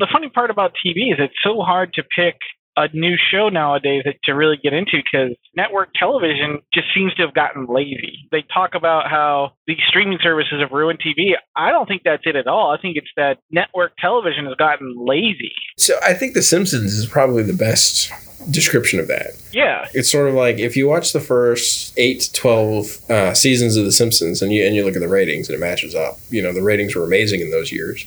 The 0.00 0.06
funny 0.10 0.30
part 0.30 0.50
about 0.50 0.72
TV 0.82 1.12
is 1.12 1.18
it's 1.18 1.34
so 1.42 1.60
hard 1.60 1.92
to 1.94 2.02
pick 2.02 2.36
a 2.76 2.88
new 2.94 3.16
show 3.30 3.48
nowadays 3.48 4.02
that, 4.04 4.16
to 4.24 4.32
really 4.32 4.56
get 4.62 4.72
into 4.72 4.98
because 5.02 5.36
network 5.56 5.88
television 5.94 6.60
just 6.72 6.86
seems 6.94 7.12
to 7.14 7.22
have 7.22 7.34
gotten 7.34 7.66
lazy. 7.66 8.28
They 8.30 8.42
talk 8.52 8.74
about 8.74 9.10
how 9.10 9.52
these 9.66 9.78
streaming 9.88 10.18
services 10.22 10.60
have 10.60 10.70
ruined 10.70 11.00
TV. 11.00 11.32
I 11.56 11.70
don't 11.70 11.86
think 11.86 12.02
that's 12.04 12.22
it 12.26 12.36
at 12.36 12.46
all. 12.46 12.70
I 12.70 12.80
think 12.80 12.96
it's 12.96 13.10
that 13.16 13.38
network 13.50 13.96
television 13.98 14.46
has 14.46 14.54
gotten 14.56 14.94
lazy. 14.96 15.52
so 15.78 15.94
I 16.02 16.14
think 16.14 16.34
The 16.34 16.42
Simpsons 16.42 16.92
is 16.94 17.06
probably 17.06 17.42
the 17.42 17.52
best 17.52 18.10
description 18.50 18.98
of 18.98 19.06
that. 19.08 19.32
Yeah. 19.52 19.86
it's 19.92 20.10
sort 20.10 20.28
of 20.28 20.34
like 20.34 20.58
if 20.58 20.74
you 20.76 20.88
watch 20.88 21.12
the 21.12 21.20
first 21.20 21.92
eight 21.98 22.20
to 22.20 22.32
twelve 22.32 22.98
uh, 23.10 23.34
seasons 23.34 23.76
of 23.76 23.84
The 23.84 23.92
Simpsons 23.92 24.40
and 24.40 24.52
you 24.52 24.64
and 24.64 24.74
you 24.74 24.84
look 24.84 24.94
at 24.96 25.00
the 25.02 25.08
ratings 25.08 25.48
and 25.48 25.56
it 25.56 25.60
matches 25.60 25.94
up. 25.94 26.16
You 26.30 26.42
know, 26.42 26.52
the 26.52 26.62
ratings 26.62 26.94
were 26.94 27.04
amazing 27.04 27.40
in 27.40 27.50
those 27.50 27.70
years, 27.72 28.06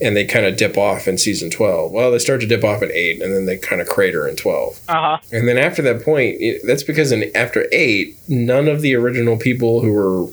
and 0.00 0.16
they 0.16 0.24
kind 0.24 0.46
of 0.46 0.56
dip 0.56 0.76
off 0.76 1.08
in 1.08 1.18
season 1.18 1.50
twelve. 1.50 1.92
Well, 1.92 2.10
they 2.10 2.18
start 2.18 2.40
to 2.40 2.46
dip 2.46 2.64
off 2.64 2.82
in 2.82 2.90
eight, 2.92 3.20
and 3.20 3.32
then 3.32 3.46
they 3.46 3.56
kind 3.56 3.80
of 3.80 3.88
crater 3.88 4.26
in 4.28 4.36
twelve. 4.36 4.80
Uh 4.88 5.16
huh. 5.16 5.18
And 5.32 5.48
then 5.48 5.58
after 5.58 5.82
that 5.82 6.04
point, 6.04 6.36
it, 6.40 6.62
that's 6.64 6.82
because 6.82 7.12
in 7.12 7.30
after 7.34 7.66
eight, 7.72 8.16
none 8.28 8.68
of 8.68 8.80
the 8.80 8.94
original 8.94 9.36
people 9.36 9.80
who 9.80 9.92
were 9.92 10.28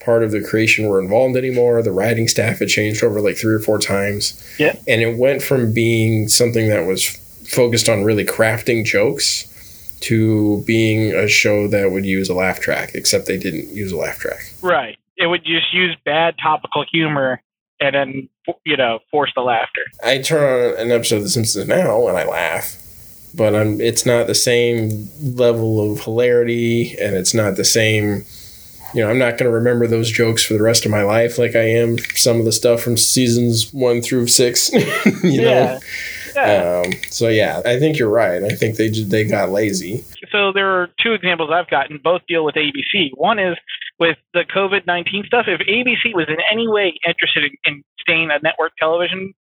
part 0.00 0.22
of 0.22 0.30
the 0.30 0.42
creation 0.42 0.88
were 0.88 1.00
involved 1.00 1.36
anymore. 1.36 1.82
The 1.82 1.92
writing 1.92 2.28
staff 2.28 2.60
had 2.60 2.68
changed 2.68 3.02
over 3.04 3.20
like 3.20 3.36
three 3.36 3.54
or 3.54 3.58
four 3.58 3.78
times. 3.78 4.42
Yeah. 4.58 4.76
And 4.86 5.02
it 5.02 5.18
went 5.18 5.42
from 5.42 5.72
being 5.72 6.28
something 6.28 6.68
that 6.68 6.86
was 6.86 7.06
focused 7.46 7.88
on 7.88 8.04
really 8.04 8.24
crafting 8.24 8.84
jokes 8.84 9.46
to 10.00 10.62
being 10.66 11.12
a 11.12 11.26
show 11.28 11.66
that 11.68 11.90
would 11.90 12.06
use 12.06 12.28
a 12.28 12.34
laugh 12.34 12.60
track, 12.60 12.92
except 12.94 13.26
they 13.26 13.36
didn't 13.36 13.68
use 13.74 13.90
a 13.90 13.96
laugh 13.96 14.18
track. 14.18 14.50
Right. 14.62 14.96
It 15.16 15.26
would 15.26 15.44
just 15.44 15.74
use 15.74 15.96
bad 16.04 16.36
topical 16.40 16.84
humor 16.90 17.42
and 17.80 17.94
then, 17.94 18.28
you 18.64 18.76
know, 18.76 19.00
force 19.10 19.32
the 19.34 19.42
laughter. 19.42 19.82
I 20.04 20.18
turn 20.18 20.72
on 20.72 20.78
an 20.78 20.90
episode 20.90 21.16
of 21.16 21.22
The 21.24 21.28
Simpsons 21.28 21.68
now 21.68 22.08
and 22.08 22.16
I 22.16 22.24
laugh, 22.24 22.76
but 23.34 23.54
I'm, 23.54 23.80
it's 23.80 24.04
not 24.04 24.26
the 24.26 24.34
same 24.34 25.08
level 25.20 25.92
of 25.92 26.00
hilarity 26.00 26.96
and 26.98 27.14
it's 27.14 27.34
not 27.34 27.56
the 27.56 27.64
same. 27.64 28.24
You 28.94 29.02
know, 29.02 29.10
I'm 29.10 29.18
not 29.18 29.32
going 29.32 29.50
to 29.50 29.50
remember 29.50 29.86
those 29.86 30.10
jokes 30.10 30.42
for 30.42 30.54
the 30.54 30.62
rest 30.62 30.86
of 30.86 30.90
my 30.90 31.02
life 31.02 31.38
like 31.38 31.54
I 31.54 31.68
am 31.68 31.98
some 32.14 32.38
of 32.38 32.46
the 32.46 32.52
stuff 32.52 32.80
from 32.80 32.96
seasons 32.96 33.72
one 33.72 34.00
through 34.00 34.28
six. 34.28 34.72
you 35.22 35.42
know? 35.42 35.50
Yeah. 35.50 35.78
Yeah. 36.34 36.82
Um, 36.86 36.92
so 37.08 37.28
yeah, 37.28 37.62
I 37.64 37.78
think 37.78 37.98
you're 37.98 38.10
right. 38.10 38.42
I 38.42 38.50
think 38.50 38.76
they 38.76 38.88
they 38.88 39.24
got 39.24 39.50
lazy. 39.50 40.04
so 40.30 40.52
there 40.52 40.68
are 40.68 40.88
two 41.02 41.12
examples 41.12 41.50
I've 41.52 41.68
gotten. 41.68 41.98
Both 42.02 42.22
deal 42.28 42.44
with 42.44 42.54
ABC. 42.54 43.10
One 43.14 43.38
is 43.38 43.56
with 43.98 44.16
the 44.34 44.44
COVID 44.54 44.86
nineteen 44.86 45.24
stuff. 45.26 45.46
If 45.48 45.60
ABC 45.60 46.14
was 46.14 46.26
in 46.28 46.36
any 46.52 46.68
way 46.68 46.94
interested 47.06 47.44
in, 47.44 47.50
in 47.64 47.82
staying 48.00 48.30
a 48.30 48.38
network 48.42 48.72
television, 48.78 49.34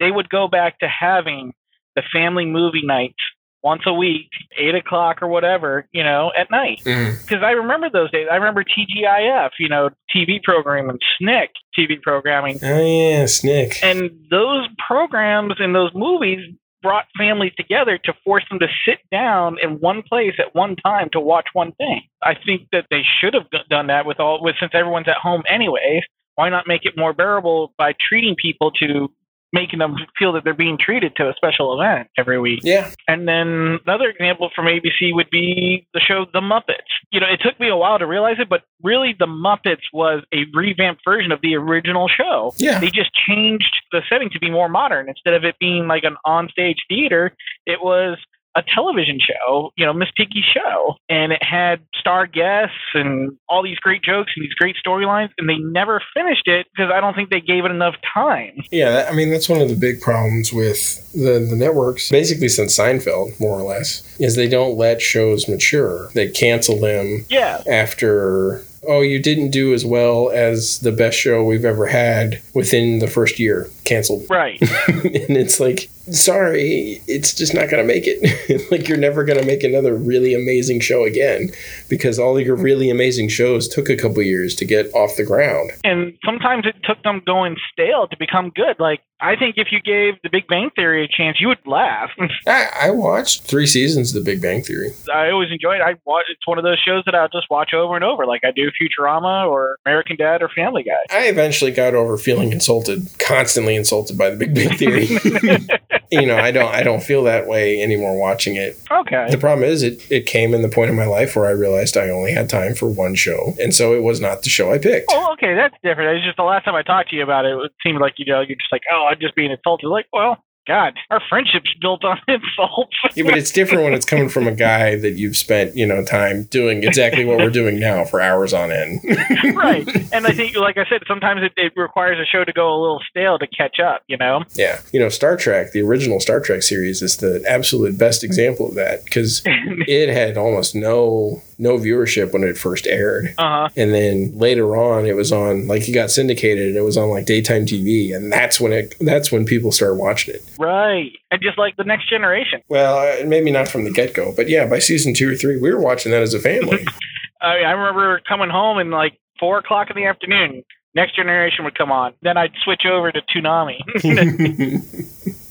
they 0.00 0.10
would 0.10 0.28
go 0.28 0.48
back 0.48 0.78
to 0.80 0.88
having 0.88 1.52
the 1.96 2.02
family 2.12 2.46
movie 2.46 2.82
nights 2.84 3.14
once 3.62 3.82
a 3.86 3.92
week, 3.92 4.28
eight 4.58 4.74
o'clock 4.74 5.22
or 5.22 5.28
whatever, 5.28 5.86
you 5.92 6.02
know, 6.02 6.32
at 6.36 6.50
night. 6.50 6.80
Mm. 6.84 7.20
Because 7.22 7.44
I 7.44 7.52
remember 7.52 7.88
those 7.90 8.10
days. 8.10 8.26
I 8.30 8.34
remember 8.36 8.64
TGIF, 8.64 9.50
you 9.58 9.68
know, 9.68 9.90
TV 10.14 10.42
programming, 10.42 10.98
SNICK 11.20 11.48
TV 11.78 12.00
programming, 12.02 12.58
Oh 12.62 12.84
yeah, 12.84 13.26
Snick. 13.26 13.78
and 13.82 14.10
those 14.30 14.66
programs 14.84 15.54
and 15.58 15.74
those 15.74 15.92
movies 15.94 16.40
brought 16.82 17.06
families 17.16 17.52
together 17.56 17.98
to 18.04 18.12
force 18.24 18.44
them 18.50 18.58
to 18.58 18.66
sit 18.86 18.98
down 19.10 19.56
in 19.62 19.80
one 19.80 20.02
place 20.02 20.34
at 20.38 20.54
one 20.54 20.76
time 20.76 21.08
to 21.12 21.20
watch 21.20 21.46
one 21.52 21.72
thing. 21.72 22.02
I 22.22 22.34
think 22.34 22.68
that 22.72 22.86
they 22.90 23.02
should 23.20 23.34
have 23.34 23.46
done 23.70 23.86
that 23.86 24.04
with 24.06 24.20
all 24.20 24.42
with 24.42 24.56
since 24.60 24.72
everyone's 24.74 25.08
at 25.08 25.16
home 25.16 25.42
anyways. 25.48 26.02
why 26.34 26.48
not 26.48 26.66
make 26.66 26.84
it 26.84 26.94
more 26.96 27.12
bearable 27.12 27.72
by 27.78 27.94
treating 28.08 28.34
people 28.40 28.70
to 28.70 29.10
making 29.52 29.78
them 29.78 29.96
feel 30.18 30.32
that 30.32 30.44
they're 30.44 30.54
being 30.54 30.78
treated 30.78 31.14
to 31.16 31.28
a 31.28 31.34
special 31.36 31.78
event 31.78 32.08
every 32.16 32.40
week. 32.40 32.60
Yeah. 32.62 32.90
And 33.06 33.28
then 33.28 33.78
another 33.86 34.08
example 34.08 34.50
from 34.54 34.66
ABC 34.66 35.12
would 35.12 35.30
be 35.30 35.86
the 35.92 36.00
show 36.00 36.24
The 36.32 36.40
Muppets. 36.40 36.88
You 37.10 37.20
know, 37.20 37.26
it 37.26 37.40
took 37.42 37.60
me 37.60 37.68
a 37.68 37.76
while 37.76 37.98
to 37.98 38.06
realize 38.06 38.36
it, 38.38 38.48
but 38.48 38.62
really 38.82 39.14
The 39.18 39.26
Muppets 39.26 39.82
was 39.92 40.24
a 40.32 40.44
revamped 40.54 41.02
version 41.04 41.32
of 41.32 41.40
the 41.42 41.54
original 41.56 42.08
show. 42.08 42.54
Yeah. 42.56 42.78
They 42.78 42.90
just 42.90 43.10
changed 43.28 43.74
the 43.90 44.00
setting 44.08 44.30
to 44.30 44.38
be 44.38 44.50
more 44.50 44.68
modern. 44.68 45.08
Instead 45.08 45.34
of 45.34 45.44
it 45.44 45.56
being 45.60 45.86
like 45.86 46.04
an 46.04 46.16
onstage 46.26 46.78
theater, 46.88 47.36
it 47.66 47.80
was 47.82 48.18
a 48.54 48.62
television 48.74 49.18
show, 49.20 49.70
you 49.76 49.86
know, 49.86 49.92
Miss 49.92 50.08
Piggy's 50.16 50.44
show, 50.44 50.94
and 51.08 51.32
it 51.32 51.42
had 51.42 51.80
star 51.98 52.26
guests 52.26 52.76
and 52.94 53.36
all 53.48 53.62
these 53.62 53.78
great 53.78 54.02
jokes 54.02 54.32
and 54.36 54.44
these 54.44 54.54
great 54.54 54.76
storylines, 54.84 55.30
and 55.38 55.48
they 55.48 55.56
never 55.56 56.02
finished 56.14 56.46
it 56.46 56.66
because 56.74 56.90
I 56.92 57.00
don't 57.00 57.14
think 57.14 57.30
they 57.30 57.40
gave 57.40 57.64
it 57.64 57.70
enough 57.70 57.94
time. 58.12 58.62
Yeah, 58.70 59.08
I 59.10 59.14
mean 59.14 59.30
that's 59.30 59.48
one 59.48 59.60
of 59.60 59.68
the 59.68 59.76
big 59.76 60.00
problems 60.00 60.52
with 60.52 61.12
the 61.12 61.46
the 61.48 61.56
networks, 61.56 62.10
basically 62.10 62.48
since 62.48 62.76
Seinfeld, 62.76 63.38
more 63.40 63.58
or 63.58 63.62
less, 63.62 64.18
is 64.20 64.36
they 64.36 64.48
don't 64.48 64.76
let 64.76 65.00
shows 65.00 65.48
mature. 65.48 66.08
They 66.14 66.28
cancel 66.30 66.78
them 66.78 67.24
Yeah, 67.28 67.62
after 67.66 68.62
oh 68.88 69.00
you 69.00 69.20
didn't 69.20 69.50
do 69.50 69.72
as 69.72 69.84
well 69.84 70.30
as 70.30 70.78
the 70.80 70.92
best 70.92 71.18
show 71.18 71.42
we've 71.44 71.64
ever 71.64 71.86
had 71.86 72.40
within 72.54 72.98
the 72.98 73.08
first 73.08 73.38
year 73.38 73.68
canceled 73.84 74.24
right. 74.30 74.60
and 74.60 75.36
it's 75.36 75.60
like 75.60 75.88
sorry 76.10 77.00
it's 77.06 77.34
just 77.34 77.54
not 77.54 77.70
gonna 77.70 77.84
make 77.84 78.04
it 78.06 78.70
like 78.70 78.88
you're 78.88 78.98
never 78.98 79.24
gonna 79.24 79.44
make 79.44 79.62
another 79.62 79.94
really 79.94 80.34
amazing 80.34 80.80
show 80.80 81.04
again 81.04 81.50
because 81.88 82.18
all 82.18 82.40
your 82.40 82.56
really 82.56 82.90
amazing 82.90 83.28
shows 83.28 83.68
took 83.68 83.88
a 83.88 83.96
couple 83.96 84.22
years 84.22 84.54
to 84.54 84.64
get 84.64 84.92
off 84.94 85.16
the 85.16 85.24
ground 85.24 85.70
and 85.84 86.16
sometimes 86.24 86.66
it 86.66 86.74
took 86.82 87.02
them 87.02 87.22
going 87.24 87.56
stale 87.72 88.06
to 88.08 88.16
become 88.16 88.50
good. 88.54 88.76
Like 88.78 89.00
I 89.22 89.36
think 89.36 89.54
if 89.56 89.68
you 89.70 89.80
gave 89.80 90.20
The 90.24 90.28
Big 90.30 90.48
Bang 90.48 90.70
Theory 90.74 91.04
a 91.04 91.08
chance, 91.08 91.40
you 91.40 91.46
would 91.46 91.64
laugh. 91.64 92.10
I, 92.46 92.66
I 92.82 92.90
watched 92.90 93.44
three 93.44 93.66
seasons 93.66 94.14
of 94.14 94.24
The 94.24 94.30
Big 94.32 94.42
Bang 94.42 94.62
Theory. 94.62 94.90
I 95.14 95.30
always 95.30 95.50
enjoy 95.52 95.76
it. 95.76 95.80
I 95.80 95.94
watch. 96.04 96.24
It's 96.28 96.46
one 96.46 96.58
of 96.58 96.64
those 96.64 96.80
shows 96.84 97.04
that 97.06 97.14
I'll 97.14 97.28
just 97.28 97.48
watch 97.48 97.72
over 97.72 97.94
and 97.94 98.04
over, 98.04 98.26
like 98.26 98.42
I 98.44 98.50
do 98.50 98.70
Futurama 98.70 99.48
or 99.48 99.76
American 99.86 100.16
Dad 100.16 100.42
or 100.42 100.48
Family 100.48 100.82
Guy. 100.82 101.16
I 101.16 101.28
eventually 101.28 101.70
got 101.70 101.94
over 101.94 102.18
feeling 102.18 102.50
insulted, 102.52 103.08
constantly 103.20 103.76
insulted 103.76 104.18
by 104.18 104.30
The 104.30 104.36
Big 104.36 104.54
Bang 104.54 104.76
Theory. 104.76 105.06
you 106.10 106.26
know, 106.26 106.36
I 106.36 106.50
don't, 106.50 106.74
I 106.74 106.82
don't 106.82 107.02
feel 107.02 107.22
that 107.24 107.46
way 107.46 107.80
anymore 107.80 108.18
watching 108.18 108.56
it. 108.56 108.76
Okay. 108.90 109.28
The 109.30 109.38
problem 109.38 109.68
is, 109.68 109.84
it 109.84 110.04
it 110.10 110.26
came 110.26 110.52
in 110.52 110.62
the 110.62 110.68
point 110.68 110.90
in 110.90 110.96
my 110.96 111.06
life 111.06 111.36
where 111.36 111.46
I 111.46 111.52
realized 111.52 111.96
I 111.96 112.08
only 112.08 112.32
had 112.32 112.48
time 112.48 112.74
for 112.74 112.88
one 112.88 113.14
show, 113.14 113.54
and 113.60 113.72
so 113.72 113.94
it 113.94 114.02
was 114.02 114.20
not 114.20 114.42
the 114.42 114.48
show 114.50 114.72
I 114.72 114.78
picked. 114.78 115.10
Oh, 115.12 115.32
okay, 115.34 115.54
that's 115.54 115.76
different. 115.84 116.16
It's 116.16 116.26
just 116.26 116.36
the 116.36 116.42
last 116.42 116.64
time 116.64 116.74
I 116.74 116.82
talked 116.82 117.10
to 117.10 117.16
you 117.16 117.22
about 117.22 117.44
it, 117.44 117.56
it 117.56 117.72
seemed 117.84 118.00
like 118.00 118.14
you 118.16 118.26
know 118.26 118.40
you're 118.40 118.56
just 118.56 118.72
like, 118.72 118.82
oh, 118.92 119.11
Just 119.20 119.34
being 119.34 119.50
insulted. 119.50 119.88
Like, 119.88 120.06
well, 120.12 120.42
God, 120.66 120.96
our 121.10 121.20
friendship's 121.28 121.74
built 121.80 122.04
on 122.04 122.18
insults. 122.28 122.96
Yeah, 123.16 123.24
but 123.24 123.36
it's 123.36 123.50
different 123.50 123.82
when 123.82 123.94
it's 123.94 124.06
coming 124.06 124.28
from 124.28 124.46
a 124.46 124.52
guy 124.52 124.96
that 124.96 125.12
you've 125.12 125.36
spent, 125.36 125.76
you 125.76 125.86
know, 125.86 126.04
time 126.04 126.44
doing 126.44 126.84
exactly 126.84 127.24
what 127.24 127.38
we're 127.38 127.50
doing 127.50 127.80
now 127.80 128.04
for 128.04 128.20
hours 128.20 128.54
on 128.54 128.70
end. 128.70 129.00
right. 129.56 129.88
And 130.12 130.26
I 130.26 130.32
think, 130.32 130.54
like 130.56 130.76
I 130.76 130.84
said, 130.90 131.02
sometimes 131.08 131.40
it, 131.42 131.52
it 131.56 131.72
requires 131.74 132.18
a 132.18 132.26
show 132.26 132.44
to 132.44 132.52
go 132.52 132.68
a 132.68 132.78
little 132.78 133.00
stale 133.08 133.38
to 133.38 133.46
catch 133.46 133.80
up. 133.80 134.02
You 134.08 134.18
know. 134.18 134.44
Yeah. 134.52 134.80
You 134.92 135.00
know, 135.00 135.08
Star 135.08 135.36
Trek, 135.36 135.72
the 135.72 135.80
original 135.80 136.20
Star 136.20 136.38
Trek 136.38 136.62
series 136.62 137.00
is 137.00 137.16
the 137.16 137.42
absolute 137.48 137.96
best 137.96 138.22
example 138.22 138.68
of 138.68 138.74
that 138.74 139.04
because 139.04 139.42
it 139.46 140.10
had 140.10 140.36
almost 140.36 140.74
no 140.74 141.42
no 141.62 141.78
viewership 141.78 142.32
when 142.32 142.42
it 142.42 142.58
first 142.58 142.86
aired. 142.86 143.34
Uh 143.38 143.42
huh. 143.42 143.68
And 143.76 143.94
then 143.94 144.36
later 144.36 144.76
on 144.76 145.06
it 145.06 145.14
was 145.14 145.32
on 145.32 145.68
like 145.68 145.88
it 145.88 145.92
got 145.92 146.10
syndicated 146.10 146.68
and 146.68 146.76
it 146.76 146.82
was 146.82 146.96
on 146.96 147.08
like 147.08 147.24
daytime 147.24 147.64
TV 147.64 148.14
and 148.14 148.30
that's 148.32 148.60
when 148.60 148.72
it 148.72 148.94
that's 149.00 149.30
when 149.30 149.46
people 149.46 149.70
started 149.70 149.94
watching 149.94 150.34
it. 150.34 150.42
Right. 150.58 151.12
And 151.30 151.40
just 151.40 151.56
like 151.56 151.76
the 151.76 151.84
next 151.84 152.10
generation. 152.10 152.60
Well, 152.68 152.98
uh, 152.98 153.24
maybe 153.24 153.50
not 153.50 153.68
from 153.68 153.84
the 153.84 153.92
get-go, 153.92 154.34
but 154.36 154.48
yeah, 154.48 154.66
by 154.66 154.80
season 154.80 155.14
2 155.14 155.32
or 155.32 155.36
3 155.36 155.60
we 155.60 155.72
were 155.72 155.80
watching 155.80 156.10
that 156.12 156.22
as 156.22 156.34
a 156.34 156.40
family. 156.40 156.84
I, 157.40 157.56
mean, 157.56 157.64
I 157.64 157.70
remember 157.70 158.20
coming 158.28 158.50
home 158.50 158.78
and 158.78 158.90
like 158.90 159.18
four 159.38 159.58
o'clock 159.58 159.88
in 159.88 159.96
the 159.96 160.06
afternoon. 160.06 160.64
Next 160.94 161.16
generation 161.16 161.64
would 161.64 161.78
come 161.78 161.90
on. 161.90 162.12
Then 162.22 162.36
I'd 162.36 162.52
switch 162.62 162.82
over 162.84 163.10
to 163.12 163.22
Toonami. 163.34 163.78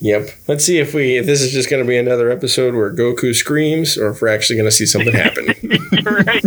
Yep. 0.00 0.28
Let's 0.48 0.64
see 0.64 0.78
if 0.78 0.94
we 0.94 1.16
if 1.16 1.26
this 1.26 1.40
is 1.40 1.52
just 1.52 1.70
going 1.70 1.82
to 1.82 1.88
be 1.88 1.96
another 1.96 2.30
episode 2.30 2.74
where 2.74 2.92
Goku 2.92 3.34
screams, 3.34 3.96
or 3.96 4.10
if 4.10 4.20
we're 4.20 4.28
actually 4.28 4.56
going 4.56 4.68
to 4.68 4.72
see 4.72 4.86
something 4.86 5.12
happen. 5.12 5.46
right. 6.04 6.44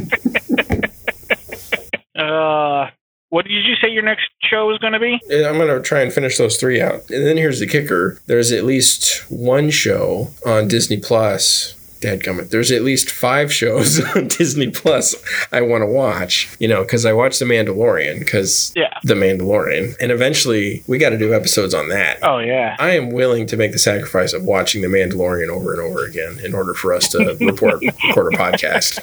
uh, 2.16 2.90
what 3.30 3.46
did 3.46 3.54
you 3.54 3.76
say 3.82 3.90
your 3.90 4.04
next 4.04 4.28
show 4.44 4.72
is 4.72 4.78
going 4.80 4.94
to 4.94 5.00
be? 5.00 5.20
I'm 5.32 5.58
going 5.58 5.68
to 5.68 5.82
try 5.82 6.02
and 6.02 6.14
finish 6.14 6.38
those 6.38 6.58
three 6.58 6.82
out. 6.82 7.10
And 7.10 7.26
then 7.26 7.38
here's 7.38 7.60
the 7.60 7.68
kicker: 7.68 8.22
there's 8.26 8.52
at 8.52 8.64
least 8.64 9.30
one 9.30 9.70
show 9.70 10.30
on 10.46 10.68
Disney 10.68 10.98
Plus. 10.98 11.74
Dadgummit. 12.02 12.50
There's 12.50 12.72
at 12.72 12.82
least 12.84 13.10
five 13.10 13.52
shows 13.52 14.00
on 14.16 14.28
Disney 14.28 14.70
Plus 14.70 15.16
I 15.52 15.62
want 15.62 15.82
to 15.82 15.86
watch, 15.88 16.50
you 16.60 16.68
know, 16.68 16.84
because 16.84 17.06
I 17.06 17.14
watched 17.14 17.40
The 17.40 17.46
Mandalorian, 17.46 18.20
because 18.20 18.72
Yeah. 18.76 18.94
The 19.04 19.14
Mandalorian. 19.16 19.96
And 20.00 20.12
eventually 20.12 20.84
we 20.88 20.98
got 20.98 21.10
to 21.10 21.18
do 21.18 21.34
episodes 21.34 21.74
on 21.74 21.90
that. 21.90 22.20
Oh 22.24 22.40
yeah. 22.40 22.76
I 22.80 22.92
am 22.92 23.10
willing 23.12 23.46
to 23.48 23.58
make 23.58 23.72
the 23.72 23.80
sacrifice 23.80 24.34
of 24.34 24.44
watching 24.44 24.82
The 24.82 24.88
Mandalorian 24.88 25.50
over 25.50 25.72
and 25.74 25.82
over 25.82 26.06
again 26.06 26.40
in 26.44 26.54
order 26.54 26.74
for 26.74 26.94
us 26.94 27.10
to 27.10 27.36
report 27.42 27.82
record 27.82 28.34
a 28.34 28.38
podcast. 28.38 29.02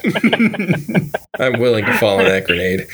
I'm 1.39 1.59
willing 1.59 1.85
to 1.85 1.93
fall 1.97 2.19
on 2.19 2.25
that 2.25 2.45
grenade. 2.45 2.87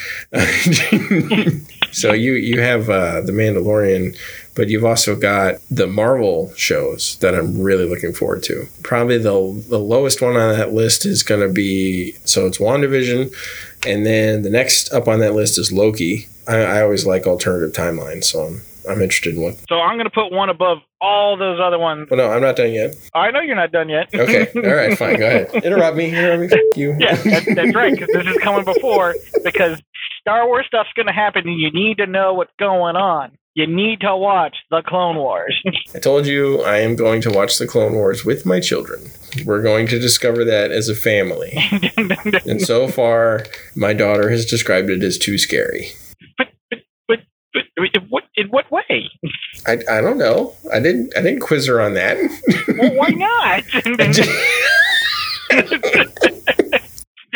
so 1.91 2.13
you 2.13 2.33
you 2.33 2.61
have 2.61 2.89
uh, 2.89 3.21
The 3.21 3.31
Mandalorian, 3.31 4.17
but 4.55 4.69
you've 4.69 4.85
also 4.85 5.15
got 5.15 5.55
the 5.69 5.87
Marvel 5.87 6.53
shows 6.55 7.17
that 7.19 7.33
I'm 7.35 7.61
really 7.61 7.87
looking 7.87 8.13
forward 8.13 8.43
to. 8.43 8.67
Probably 8.83 9.17
the 9.17 9.63
the 9.69 9.79
lowest 9.79 10.21
one 10.21 10.35
on 10.35 10.55
that 10.57 10.73
list 10.73 11.05
is 11.05 11.23
going 11.23 11.41
to 11.41 11.53
be 11.53 12.13
so 12.25 12.45
it's 12.47 12.57
WandaVision, 12.57 13.33
and 13.87 14.05
then 14.05 14.41
the 14.41 14.49
next 14.49 14.93
up 14.93 15.07
on 15.07 15.19
that 15.19 15.33
list 15.33 15.57
is 15.57 15.71
Loki. 15.71 16.27
I, 16.47 16.57
I 16.57 16.81
always 16.81 17.05
like 17.05 17.27
alternative 17.27 17.73
timelines, 17.73 18.25
so 18.25 18.43
I'm 18.45 18.61
I'm 18.89 19.01
interested 19.01 19.35
in 19.35 19.41
what. 19.41 19.55
So 19.69 19.79
I'm 19.79 19.95
going 19.95 20.05
to 20.05 20.11
put 20.11 20.31
one 20.31 20.49
above 20.49 20.79
all 20.99 21.37
those 21.37 21.59
other 21.61 21.79
ones. 21.79 22.09
Well, 22.09 22.17
no, 22.17 22.31
I'm 22.31 22.41
not 22.41 22.55
done 22.55 22.71
yet. 22.71 22.95
I 23.13 23.31
know 23.31 23.39
you're 23.41 23.55
not 23.55 23.71
done 23.71 23.89
yet. 23.89 24.09
Okay, 24.21 24.47
all 24.55 24.75
right, 24.75 24.97
fine. 24.97 25.17
Go 25.17 25.25
ahead. 25.27 25.53
Interrupt 25.63 25.97
me. 25.97 26.09
Interrupt 26.09 26.41
me. 26.41 26.47
F- 26.51 26.77
you. 26.77 26.95
yeah, 26.99 27.15
that's, 27.15 27.55
that's 27.55 27.75
right. 27.75 27.93
Because 27.93 28.09
this 28.13 28.27
is 28.27 28.37
coming 28.41 28.65
before. 28.65 29.15
Because 29.43 29.81
Star 30.19 30.45
Wars 30.47 30.65
stuff's 30.67 30.91
going 30.95 31.07
to 31.07 31.13
happen, 31.13 31.47
and 31.47 31.59
you 31.59 31.71
need 31.71 31.97
to 31.97 32.05
know 32.05 32.33
what's 32.33 32.51
going 32.59 32.95
on. 32.95 33.31
You 33.53 33.67
need 33.67 33.99
to 33.99 34.15
watch 34.15 34.55
the 34.69 34.81
Clone 34.85 35.17
Wars. 35.17 35.61
I 35.95 35.99
told 35.99 36.25
you 36.25 36.61
I 36.61 36.77
am 36.77 36.95
going 36.95 37.21
to 37.21 37.29
watch 37.29 37.57
the 37.57 37.67
Clone 37.67 37.93
Wars 37.93 38.23
with 38.23 38.45
my 38.45 38.61
children. 38.61 39.11
We're 39.45 39.61
going 39.61 39.87
to 39.87 39.99
discover 39.99 40.45
that 40.45 40.71
as 40.71 40.87
a 40.87 40.95
family. 40.95 41.57
And 42.47 42.61
so 42.61 42.87
far, 42.87 43.45
my 43.75 43.93
daughter 43.93 44.29
has 44.29 44.45
described 44.45 44.89
it 44.89 45.03
as 45.03 45.17
too 45.17 45.37
scary. 45.37 45.89
but, 46.37 46.49
but 47.07 47.19
in 47.93 48.01
what 48.09 48.23
in 48.35 48.47
what 48.47 48.69
way? 48.71 49.09
I, 49.67 49.79
I 49.89 50.01
don't 50.01 50.17
know. 50.17 50.53
I 50.71 50.79
didn't 50.79 51.15
I 51.17 51.21
didn't 51.21 51.41
quiz 51.41 51.67
her 51.67 51.81
on 51.81 51.93
that. 51.95 52.17
Well, 52.67 52.95
why 52.95 53.09
not? 53.09 53.63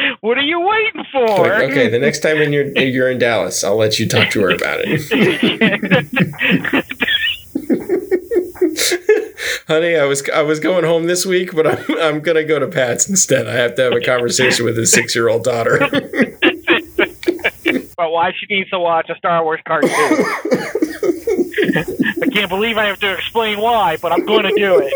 what 0.21 0.37
are 0.37 0.41
you 0.41 0.59
waiting 0.59 1.05
for? 1.11 1.27
Like, 1.27 1.71
okay, 1.71 1.87
the 1.89 1.99
next 1.99 2.19
time 2.19 2.37
in 2.37 2.53
your, 2.53 2.65
you're 2.77 3.09
in 3.09 3.17
Dallas, 3.19 3.63
I'll 3.63 3.77
let 3.77 3.99
you 3.99 4.07
talk 4.07 4.29
to 4.31 4.41
her 4.41 4.49
about 4.49 4.79
it. 4.81 5.74
Honey, 9.67 9.95
I 9.95 10.05
was 10.05 10.27
I 10.29 10.41
was 10.41 10.59
going 10.59 10.83
home 10.83 11.05
this 11.05 11.25
week, 11.25 11.55
but 11.55 11.67
I'm 11.67 11.83
I'm 11.99 12.19
gonna 12.21 12.43
go 12.43 12.59
to 12.59 12.67
Pat's 12.67 13.09
instead. 13.09 13.47
I 13.47 13.53
have 13.53 13.75
to 13.75 13.83
have 13.83 13.93
a 13.93 14.01
conversation 14.01 14.65
with 14.65 14.77
his 14.77 14.91
six 14.91 15.15
year 15.15 15.29
old 15.29 15.43
daughter. 15.43 15.79
but 17.97 18.11
why 18.11 18.31
she 18.37 18.45
needs 18.49 18.69
to 18.71 18.79
watch 18.79 19.09
a 19.09 19.15
Star 19.15 19.43
Wars 19.43 19.61
cartoon? 19.67 19.91
I 22.21 22.27
can't 22.31 22.49
believe 22.49 22.77
I 22.77 22.85
have 22.85 22.99
to 22.99 23.13
explain 23.13 23.59
why, 23.59 23.97
but 24.01 24.11
I'm 24.11 24.25
going 24.25 24.43
to 24.43 24.53
do 24.55 24.81
it. 24.83 24.91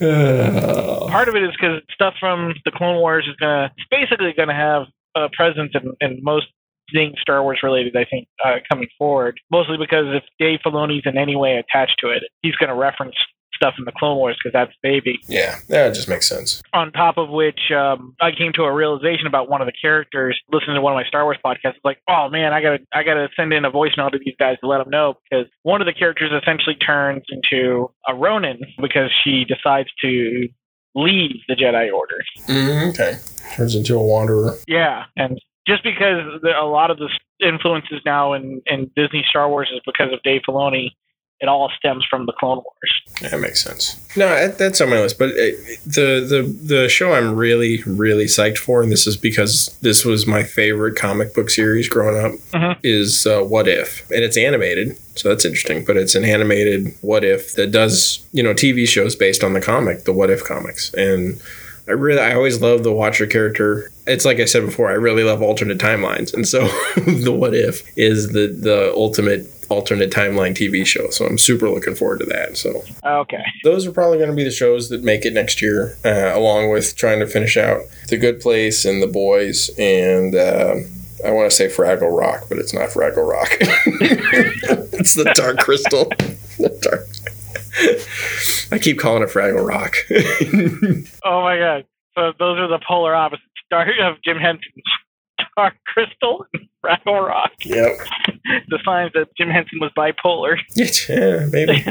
Part 1.10 1.28
of 1.28 1.36
it 1.36 1.42
is 1.42 1.50
because 1.52 1.82
stuff 1.92 2.14
from 2.18 2.54
the 2.64 2.70
Clone 2.70 2.96
Wars 2.96 3.26
is 3.28 3.36
gonna, 3.36 3.70
it's 3.76 3.86
basically 3.90 4.32
going 4.32 4.48
to 4.48 4.54
have 4.54 4.86
a 5.14 5.28
presence 5.30 5.72
in, 5.74 5.92
in 6.00 6.22
most 6.22 6.46
things 6.92 7.14
Star 7.20 7.42
Wars 7.42 7.60
related. 7.62 7.96
I 7.96 8.04
think 8.04 8.28
uh, 8.44 8.56
coming 8.70 8.88
forward, 8.98 9.38
mostly 9.50 9.76
because 9.76 10.06
if 10.08 10.24
Dave 10.38 10.60
Filoni's 10.64 11.06
in 11.06 11.16
any 11.16 11.36
way 11.36 11.56
attached 11.56 11.96
to 12.00 12.10
it, 12.10 12.22
he's 12.42 12.54
going 12.56 12.68
to 12.68 12.76
reference 12.76 13.14
stuff 13.54 13.74
in 13.78 13.84
the 13.84 13.92
Clone 13.92 14.16
Wars 14.16 14.36
because 14.42 14.52
that's 14.52 14.72
baby. 14.82 15.18
yeah, 15.28 15.56
that 15.68 15.94
just 15.94 16.08
makes 16.08 16.28
sense. 16.28 16.60
On 16.72 16.92
top 16.92 17.16
of 17.18 17.30
which, 17.30 17.70
um, 17.70 18.14
I 18.20 18.30
came 18.36 18.52
to 18.54 18.62
a 18.62 18.72
realization 18.72 19.26
about 19.26 19.48
one 19.48 19.60
of 19.60 19.66
the 19.66 19.72
characters. 19.80 20.38
Listening 20.52 20.76
to 20.76 20.80
one 20.80 20.92
of 20.92 20.96
my 20.96 21.04
Star 21.04 21.24
Wars 21.24 21.38
podcasts, 21.44 21.76
it's 21.76 21.84
like, 21.84 21.98
oh 22.08 22.28
man, 22.28 22.52
I 22.52 22.60
gotta, 22.60 22.78
I 22.92 23.02
gotta 23.02 23.28
send 23.36 23.52
in 23.52 23.64
a 23.64 23.70
voicemail 23.70 24.10
to 24.10 24.18
these 24.18 24.34
guys 24.38 24.56
to 24.60 24.66
let 24.66 24.78
them 24.78 24.90
know 24.90 25.14
because 25.30 25.46
one 25.62 25.80
of 25.80 25.86
the 25.86 25.92
characters 25.92 26.30
essentially 26.42 26.74
turns 26.76 27.22
into 27.28 27.90
a 28.08 28.14
Ronin 28.14 28.60
because 28.80 29.10
she 29.22 29.44
decides 29.44 29.88
to 30.02 30.48
leave 30.94 31.36
the 31.48 31.54
Jedi 31.54 31.92
Order. 31.92 32.18
Mm, 32.46 32.90
okay, 32.90 33.18
turns 33.54 33.74
into 33.74 33.96
a 33.96 34.04
wanderer. 34.04 34.58
Yeah, 34.66 35.04
and 35.16 35.38
just 35.66 35.82
because 35.82 36.40
the, 36.42 36.50
a 36.58 36.66
lot 36.66 36.90
of 36.90 36.98
the 36.98 37.08
influences 37.40 38.00
now 38.04 38.32
in, 38.34 38.62
in 38.66 38.90
Disney 38.96 39.24
Star 39.28 39.48
Wars 39.48 39.70
is 39.74 39.80
because 39.86 40.12
of 40.12 40.22
Dave 40.22 40.42
Filoni. 40.48 40.90
It 41.40 41.48
all 41.48 41.68
stems 41.76 42.06
from 42.08 42.26
the 42.26 42.32
Clone 42.32 42.58
Wars. 42.64 43.20
That 43.30 43.38
makes 43.40 43.62
sense. 43.62 43.98
No, 44.16 44.48
that's 44.48 44.80
on 44.80 44.88
my 44.88 45.00
list. 45.00 45.18
But 45.18 45.30
uh, 45.30 45.34
the 45.84 46.24
the 46.26 46.58
the 46.62 46.88
show 46.88 47.12
I'm 47.12 47.34
really 47.34 47.82
really 47.82 48.26
psyched 48.26 48.56
for, 48.58 48.82
and 48.82 48.90
this 48.90 49.06
is 49.06 49.16
because 49.16 49.76
this 49.82 50.04
was 50.04 50.26
my 50.28 50.44
favorite 50.44 50.94
comic 50.96 51.34
book 51.34 51.50
series 51.50 51.88
growing 51.88 52.24
up, 52.24 52.32
Mhm. 52.52 52.76
is 52.84 53.26
uh, 53.26 53.42
What 53.42 53.66
If, 53.66 54.08
and 54.12 54.22
it's 54.22 54.38
animated, 54.38 54.96
so 55.16 55.28
that's 55.28 55.44
interesting. 55.44 55.84
But 55.84 55.96
it's 55.96 56.14
an 56.14 56.24
animated 56.24 56.94
What 57.02 57.24
If 57.24 57.54
that 57.56 57.72
does 57.72 58.24
you 58.32 58.42
know 58.42 58.54
TV 58.54 58.86
shows 58.86 59.16
based 59.16 59.42
on 59.42 59.54
the 59.54 59.60
comic, 59.60 60.04
the 60.04 60.12
What 60.12 60.30
If 60.30 60.44
comics, 60.44 60.94
and 60.94 61.38
I 61.86 61.92
really 61.92 62.20
I 62.20 62.34
always 62.34 62.60
love 62.62 62.82
the 62.82 62.92
Watcher 62.92 63.26
character. 63.26 63.90
It's 64.06 64.24
like 64.24 64.40
I 64.40 64.44
said 64.46 64.64
before, 64.64 64.90
I 64.90 64.94
really 64.94 65.22
love 65.24 65.42
alternate 65.42 65.78
timelines, 65.78 66.32
and 66.32 66.46
so 66.48 66.60
the 66.96 67.32
What 67.32 67.54
If 67.54 67.82
is 67.96 68.28
the 68.28 68.46
the 68.48 68.92
ultimate 68.94 69.46
alternate 69.70 70.10
timeline 70.10 70.52
TV 70.54 70.84
show. 70.86 71.08
So 71.10 71.24
I'm 71.26 71.38
super 71.38 71.68
looking 71.70 71.94
forward 71.94 72.20
to 72.20 72.26
that. 72.26 72.56
So 72.56 72.82
Okay. 73.04 73.42
those 73.64 73.86
are 73.86 73.92
probably 73.92 74.18
going 74.18 74.28
to 74.30 74.36
be 74.36 74.44
the 74.44 74.50
shows 74.50 74.90
that 74.90 75.02
make 75.02 75.24
it 75.24 75.32
next 75.32 75.62
year, 75.62 75.96
uh, 76.04 76.32
along 76.34 76.70
with 76.70 76.94
trying 76.96 77.18
to 77.20 77.26
finish 77.26 77.56
out 77.56 77.80
The 78.08 78.18
Good 78.18 78.40
Place 78.40 78.84
and 78.84 79.02
The 79.02 79.06
Boys, 79.06 79.70
and 79.78 80.34
uh, 80.34 80.76
I 81.24 81.30
want 81.30 81.50
to 81.50 81.56
say 81.56 81.68
Fraggle 81.68 82.16
Rock, 82.16 82.44
but 82.50 82.58
it's 82.58 82.74
not 82.74 82.90
Fraggle 82.90 83.26
Rock. 83.28 83.48
it's 83.58 85.14
the 85.14 85.32
Dark 85.34 85.58
Crystal. 85.58 86.10
The 86.56 86.68
dark. 86.82 87.08
I 88.72 88.78
keep 88.78 88.98
calling 88.98 89.22
it 89.22 89.28
Fraggle 89.30 89.66
Rock. 89.66 89.94
Oh 91.24 91.42
my 91.42 91.56
god. 91.58 91.84
So 92.14 92.32
those 92.38 92.58
are 92.58 92.68
the 92.68 92.78
polar 92.86 93.14
opposites. 93.14 93.44
Dark 93.70 93.88
of 94.00 94.16
Jim 94.24 94.36
Henson's 94.38 94.84
Dark 95.56 95.74
Crystal 95.86 96.46
and 96.52 96.68
Fraggle 96.84 97.26
Rock. 97.26 97.50
yep. 97.64 97.92
The 98.68 98.78
signs 98.84 99.12
that 99.14 99.28
Jim 99.38 99.48
Henson 99.48 99.78
was 99.80 99.90
bipolar. 99.96 100.58
Yeah, 101.08 101.46
maybe. 101.50 101.82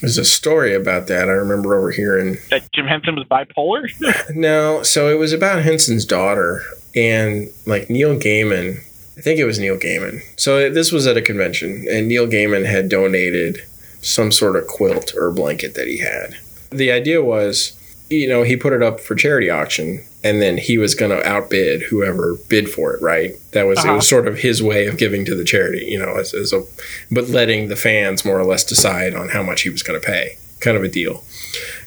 There's 0.00 0.18
a 0.18 0.24
story 0.24 0.74
about 0.74 1.08
that 1.08 1.28
I 1.28 1.32
remember 1.32 1.74
overhearing. 1.76 2.36
that 2.50 2.70
Jim 2.72 2.86
Henson 2.86 3.16
was 3.16 3.26
bipolar? 3.28 3.86
No, 4.34 4.82
so 4.82 5.08
it 5.08 5.18
was 5.18 5.32
about 5.32 5.62
Henson's 5.62 6.04
daughter 6.06 6.62
and 6.94 7.48
like 7.66 7.90
Neil 7.90 8.16
Gaiman. 8.18 8.82
I 9.18 9.20
think 9.22 9.38
it 9.38 9.44
was 9.44 9.58
Neil 9.58 9.76
Gaiman. 9.76 10.22
So 10.38 10.70
this 10.70 10.92
was 10.92 11.06
at 11.06 11.16
a 11.16 11.22
convention, 11.22 11.86
and 11.90 12.08
Neil 12.08 12.26
Gaiman 12.26 12.64
had 12.66 12.88
donated 12.88 13.58
some 14.02 14.32
sort 14.32 14.56
of 14.56 14.66
quilt 14.66 15.14
or 15.14 15.30
blanket 15.30 15.74
that 15.74 15.86
he 15.86 15.98
had. 15.98 16.36
The 16.70 16.90
idea 16.90 17.22
was, 17.22 17.76
you 18.08 18.28
know, 18.28 18.44
he 18.44 18.56
put 18.56 18.72
it 18.72 18.82
up 18.82 18.98
for 19.00 19.14
charity 19.14 19.50
auction, 19.50 20.04
and 20.24 20.40
then 20.40 20.56
he 20.56 20.78
was 20.78 20.94
going 20.94 21.10
to 21.10 21.26
outbid 21.26 21.82
whoever 21.82 22.36
bid 22.48 22.70
for 22.70 22.94
it. 22.94 23.02
Right? 23.02 23.32
That 23.52 23.64
was 23.66 23.78
it 23.80 23.84
Uh-huh. 23.86 23.96
was 23.96 24.08
sort 24.08 24.26
of 24.28 24.38
his 24.38 24.62
way 24.62 24.86
of 24.86 24.96
giving 24.96 25.24
to 25.26 25.34
the 25.34 25.44
charity, 25.44 25.84
you 25.86 25.98
know, 25.98 26.16
as, 26.16 26.32
as 26.32 26.52
a, 26.52 26.62
but 27.10 27.28
letting 27.28 27.68
the 27.68 27.76
fans 27.76 28.24
more 28.24 28.38
or 28.38 28.44
less 28.44 28.64
decide 28.64 29.14
on 29.14 29.30
how 29.30 29.42
much 29.42 29.62
he 29.62 29.70
was 29.70 29.82
going 29.82 30.00
to 30.00 30.06
pay, 30.06 30.36
kind 30.60 30.76
of 30.76 30.84
a 30.84 30.88
deal. 30.88 31.24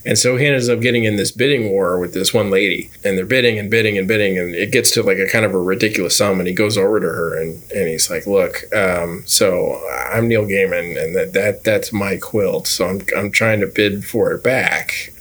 And 0.05 0.17
so 0.17 0.35
he 0.35 0.45
ends 0.45 0.67
up 0.67 0.81
getting 0.81 1.05
in 1.05 1.15
this 1.15 1.31
bidding 1.31 1.69
war 1.69 1.97
with 1.97 2.13
this 2.13 2.33
one 2.33 2.49
lady, 2.49 2.91
and 3.03 3.17
they're 3.17 3.25
bidding 3.25 3.57
and 3.57 3.69
bidding 3.69 3.97
and 3.97 4.07
bidding, 4.07 4.37
and 4.37 4.53
it 4.53 4.71
gets 4.71 4.91
to 4.91 5.03
like 5.03 5.17
a 5.17 5.27
kind 5.27 5.45
of 5.45 5.53
a 5.53 5.61
ridiculous 5.61 6.17
sum. 6.17 6.39
And 6.39 6.47
he 6.47 6.53
goes 6.53 6.77
over 6.77 6.99
to 6.99 7.05
her 7.05 7.39
and, 7.39 7.63
and 7.71 7.87
he's 7.87 8.09
like, 8.09 8.27
"Look, 8.27 8.63
um, 8.75 9.23
so 9.25 9.81
I'm 10.11 10.27
Neil 10.27 10.45
Gaiman, 10.45 11.01
and 11.01 11.15
that, 11.15 11.33
that 11.33 11.63
that's 11.63 11.93
my 11.93 12.17
quilt, 12.17 12.67
so 12.67 12.87
I'm 12.87 13.01
I'm 13.15 13.31
trying 13.31 13.61
to 13.61 13.67
bid 13.67 14.03
for 14.03 14.33
it 14.33 14.43
back, 14.43 15.13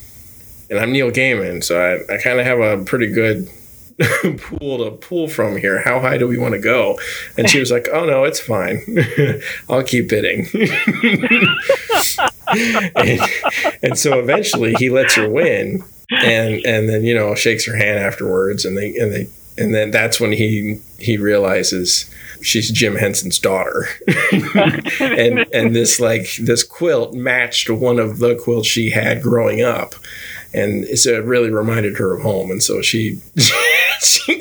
and 0.69 0.81
I'm 0.81 0.91
Neil 0.91 1.12
Gaiman, 1.12 1.62
so 1.62 1.81
I, 1.81 2.15
I 2.15 2.19
kind 2.19 2.41
of 2.41 2.47
have 2.47 2.61
a 2.61 2.83
pretty 2.85 3.12
good." 3.12 3.49
pool 4.38 4.79
to 4.79 4.91
pull 4.91 5.29
from 5.29 5.57
here. 5.59 5.81
How 5.83 6.01
high 6.01 6.17
do 6.17 6.27
we 6.27 6.38
want 6.38 6.55
to 6.55 6.59
go? 6.59 6.99
And 7.37 7.49
she 7.49 7.61
was 7.61 7.71
like, 7.71 7.88
"Oh 7.93 8.05
no, 8.05 8.25
it's 8.25 8.41
fine. 8.41 8.81
I'll 9.69 9.85
keep 9.85 10.09
bidding." 10.09 10.49
and, 12.53 13.21
and 13.83 13.99
so 13.99 14.19
eventually 14.19 14.75
he 14.75 14.91
lets 14.91 15.15
her 15.15 15.29
win. 15.29 15.85
And 16.11 16.67
and 16.67 16.91
then 16.91 17.05
you 17.05 17.15
know 17.15 17.35
shakes 17.35 17.65
her 17.67 17.75
hand 17.75 17.99
afterwards 17.99 18.67
and 18.67 18.77
they 18.77 18.95
and 18.97 19.12
they 19.12 19.29
and 19.57 19.75
then 19.75 19.91
that's 19.91 20.21
when 20.21 20.33
he 20.33 20.81
he 20.99 21.17
realizes 21.17 22.11
she's 22.43 22.71
Jim 22.71 22.97
Henson's 22.97 23.38
daughter. 23.38 23.87
And 25.01 25.47
and 25.53 25.75
this 25.75 26.01
like 26.01 26.37
this 26.37 26.62
quilt 26.62 27.15
matched 27.15 27.69
one 27.71 27.99
of 27.99 28.19
the 28.19 28.35
quilts 28.37 28.69
she 28.69 28.91
had 28.91 29.23
growing 29.23 29.62
up. 29.62 29.95
And 30.55 30.87
so 30.99 31.15
it 31.15 31.25
really 31.25 31.51
reminded 31.51 31.97
her 31.97 32.15
of 32.15 32.23
home. 32.23 32.51
And 32.51 32.62
so 32.62 32.83
she 32.83 33.21
she 34.01 34.38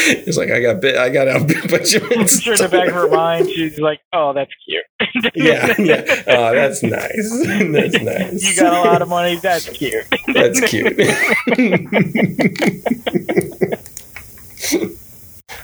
it's 0.00 0.36
like 0.36 0.50
I 0.50 0.60
got 0.60 0.80
bit 0.80 0.96
I 0.96 1.10
got 1.10 1.28
outbid 1.28 1.70
by 1.70 1.78
Henson's 1.78 2.46
in 2.46 2.54
the 2.56 2.68
back 2.70 2.88
of 2.88 2.94
her 2.94 3.08
mind, 3.08 3.48
she's 3.48 3.78
like, 3.78 4.00
"Oh, 4.12 4.32
that's 4.32 4.52
cute." 4.64 4.84
yeah 5.34 5.74
yeah 5.78 6.04
oh 6.26 6.54
that's 6.54 6.82
nice 6.82 7.30
that's 7.72 8.00
nice 8.00 8.42
you 8.42 8.62
got 8.62 8.86
a 8.86 8.88
lot 8.88 9.02
of 9.02 9.08
money. 9.08 9.36
That's 9.36 9.68
cute. 9.68 10.04
That's 10.28 10.60
cute. 10.60 10.98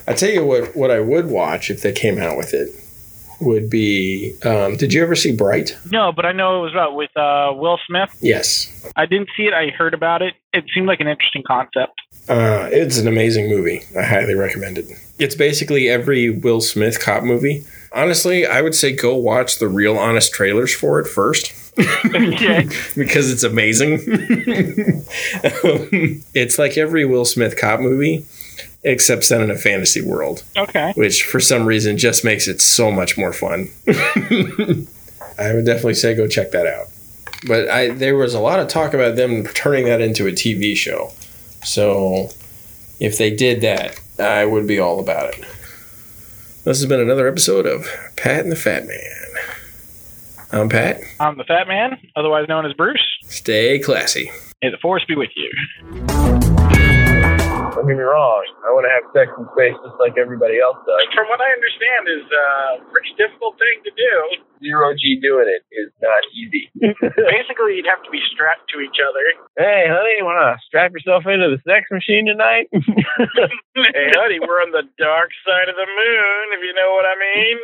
I 0.09 0.13
tell 0.15 0.31
you 0.31 0.45
what, 0.45 0.77
what 0.77 0.91
I 0.91 1.01
would 1.01 1.27
watch 1.27 1.71
if 1.71 1.83
they 1.83 1.93
came 1.93 2.19
out 2.19 2.37
with 2.37 2.55
it 2.55 2.71
would 3.41 3.69
be. 3.71 4.35
Um, 4.45 4.77
did 4.77 4.93
you 4.93 5.03
ever 5.03 5.15
see 5.15 5.35
Bright? 5.37 5.77
No, 5.91 6.13
but 6.13 6.25
I 6.27 6.33
know 6.33 6.59
it 6.59 6.63
was 6.63 6.73
about 6.73 6.95
with 6.95 7.15
uh, 7.17 7.53
Will 7.55 7.79
Smith. 7.87 8.11
Yes, 8.21 8.91
I 8.97 9.07
didn't 9.07 9.29
see 9.37 9.45
it. 9.45 9.55
I 9.55 9.69
heard 9.71 9.95
about 9.95 10.23
it. 10.23 10.35
It 10.53 10.65
seemed 10.75 10.87
like 10.87 11.01
an 11.01 11.09
interesting 11.09 11.43
concept. 11.47 12.01
uh, 12.29 12.69
it's 12.73 12.99
an 12.99 13.07
amazing 13.09 13.49
movie. 13.49 13.83
I 13.99 14.03
highly 14.03 14.35
recommend 14.35 14.79
it. 14.79 14.87
It's 15.19 15.35
basically 15.35 15.89
every 15.89 16.31
Will 16.31 16.61
Smith 16.61 17.01
cop 17.01 17.23
movie. 17.25 17.65
Honestly, 17.93 18.45
I 18.47 18.61
would 18.63 18.75
say 18.75 18.95
go 18.95 19.15
watch 19.17 19.59
the 19.59 19.69
real 19.69 19.97
honest 19.97 20.33
trailers 20.33 20.75
for 20.75 20.99
it 21.01 21.07
first. 21.07 21.53
Okay. 21.79 22.65
because 22.97 23.31
it's 23.31 23.43
amazing. 23.43 24.01
Um, 25.45 26.23
it's 26.35 26.59
like 26.59 26.77
every 26.77 27.05
Will 27.05 27.25
Smith 27.25 27.57
cop 27.57 27.81
movie, 27.81 28.25
except 28.87 29.25
set 29.25 29.41
in 29.43 29.51
a 29.51 29.57
fantasy 29.57 30.01
world, 30.01 30.43
Okay. 30.57 30.93
which 30.97 31.23
for 31.25 31.41
some 31.41 31.67
reason 31.67 31.99
just 31.99 32.25
makes 32.25 32.49
it 32.49 32.61
so 32.63 32.91
much 32.91 33.19
more 33.19 33.33
fun. 33.33 33.69
I 35.39 35.53
would 35.53 35.67
definitely 35.67 35.95
say 35.95 36.15
go 36.15 36.27
check 36.27 36.53
that 36.53 36.67
out. 36.67 36.87
But 37.47 37.69
I 37.69 37.91
there 37.91 38.17
was 38.17 38.33
a 38.33 38.41
lot 38.41 38.59
of 38.61 38.69
talk 38.69 38.95
about 38.95 39.17
them 39.17 39.45
turning 39.49 39.85
that 39.87 40.01
into 40.01 40.27
a 40.27 40.31
TV 40.33 40.75
show. 40.77 41.11
So 41.65 42.31
if 42.99 43.19
they 43.19 43.31
did 43.35 43.61
that, 43.61 44.01
I 44.19 44.47
would 44.47 44.67
be 44.67 44.79
all 44.79 44.99
about 45.01 45.35
it. 45.35 45.41
This 46.65 46.81
has 46.81 46.87
been 46.87 47.01
another 47.01 47.29
episode 47.29 47.67
of 47.67 47.87
Pat 48.17 48.41
and 48.41 48.51
the 48.51 48.57
Fat 48.57 48.87
Man. 48.87 48.99
I'm 50.53 50.69
Pat. 50.69 51.01
I'm 51.21 51.37
the 51.37 51.45
Fat 51.45 51.69
Man, 51.69 51.99
otherwise 52.17 52.47
known 52.49 52.65
as 52.67 52.73
Bruce. 52.73 53.05
Stay 53.25 53.79
classy. 53.79 54.31
May 54.63 54.71
the 54.71 54.79
force 54.79 55.05
be 55.05 55.15
with 55.17 55.31
you. 55.37 56.46
Don't 57.77 57.85
get 57.85 58.01
me 58.01 58.09
wrong. 58.09 58.41
I 58.65 58.73
want 58.73 58.89
to 58.89 58.93
have 58.97 59.05
sex 59.13 59.29
in 59.37 59.45
space 59.53 59.77
just 59.85 60.01
like 60.01 60.17
everybody 60.17 60.57
else 60.57 60.81
does. 60.89 61.05
From 61.13 61.29
what 61.29 61.45
I 61.45 61.53
understand, 61.53 62.09
is 62.09 62.25
a 62.25 62.81
pretty 62.89 63.13
difficult 63.21 63.61
thing 63.61 63.85
to 63.85 63.93
do. 63.93 64.41
Zero 64.65 64.97
G 64.97 65.21
doing 65.21 65.45
it 65.45 65.61
is 65.69 65.93
not 66.01 66.25
easy. 66.33 66.73
Basically, 67.37 67.77
you'd 67.77 67.85
have 67.85 68.01
to 68.01 68.09
be 68.09 68.25
strapped 68.33 68.65
to 68.73 68.81
each 68.81 68.97
other. 68.97 69.21
hey, 69.61 69.93
honey, 69.93 70.25
want 70.25 70.41
to 70.41 70.57
strap 70.65 70.97
yourself 70.97 71.29
into 71.29 71.53
the 71.53 71.61
sex 71.69 71.85
machine 71.93 72.25
tonight? 72.25 72.67
hey, 72.73 74.09
honey, 74.17 74.41
we're 74.41 74.65
on 74.65 74.73
the 74.73 74.89
dark 74.97 75.29
side 75.45 75.69
of 75.69 75.77
the 75.77 75.85
moon, 75.85 76.57
if 76.57 76.65
you 76.65 76.73
know 76.73 76.97
what 76.97 77.05
I 77.05 77.13
mean. 77.21 77.61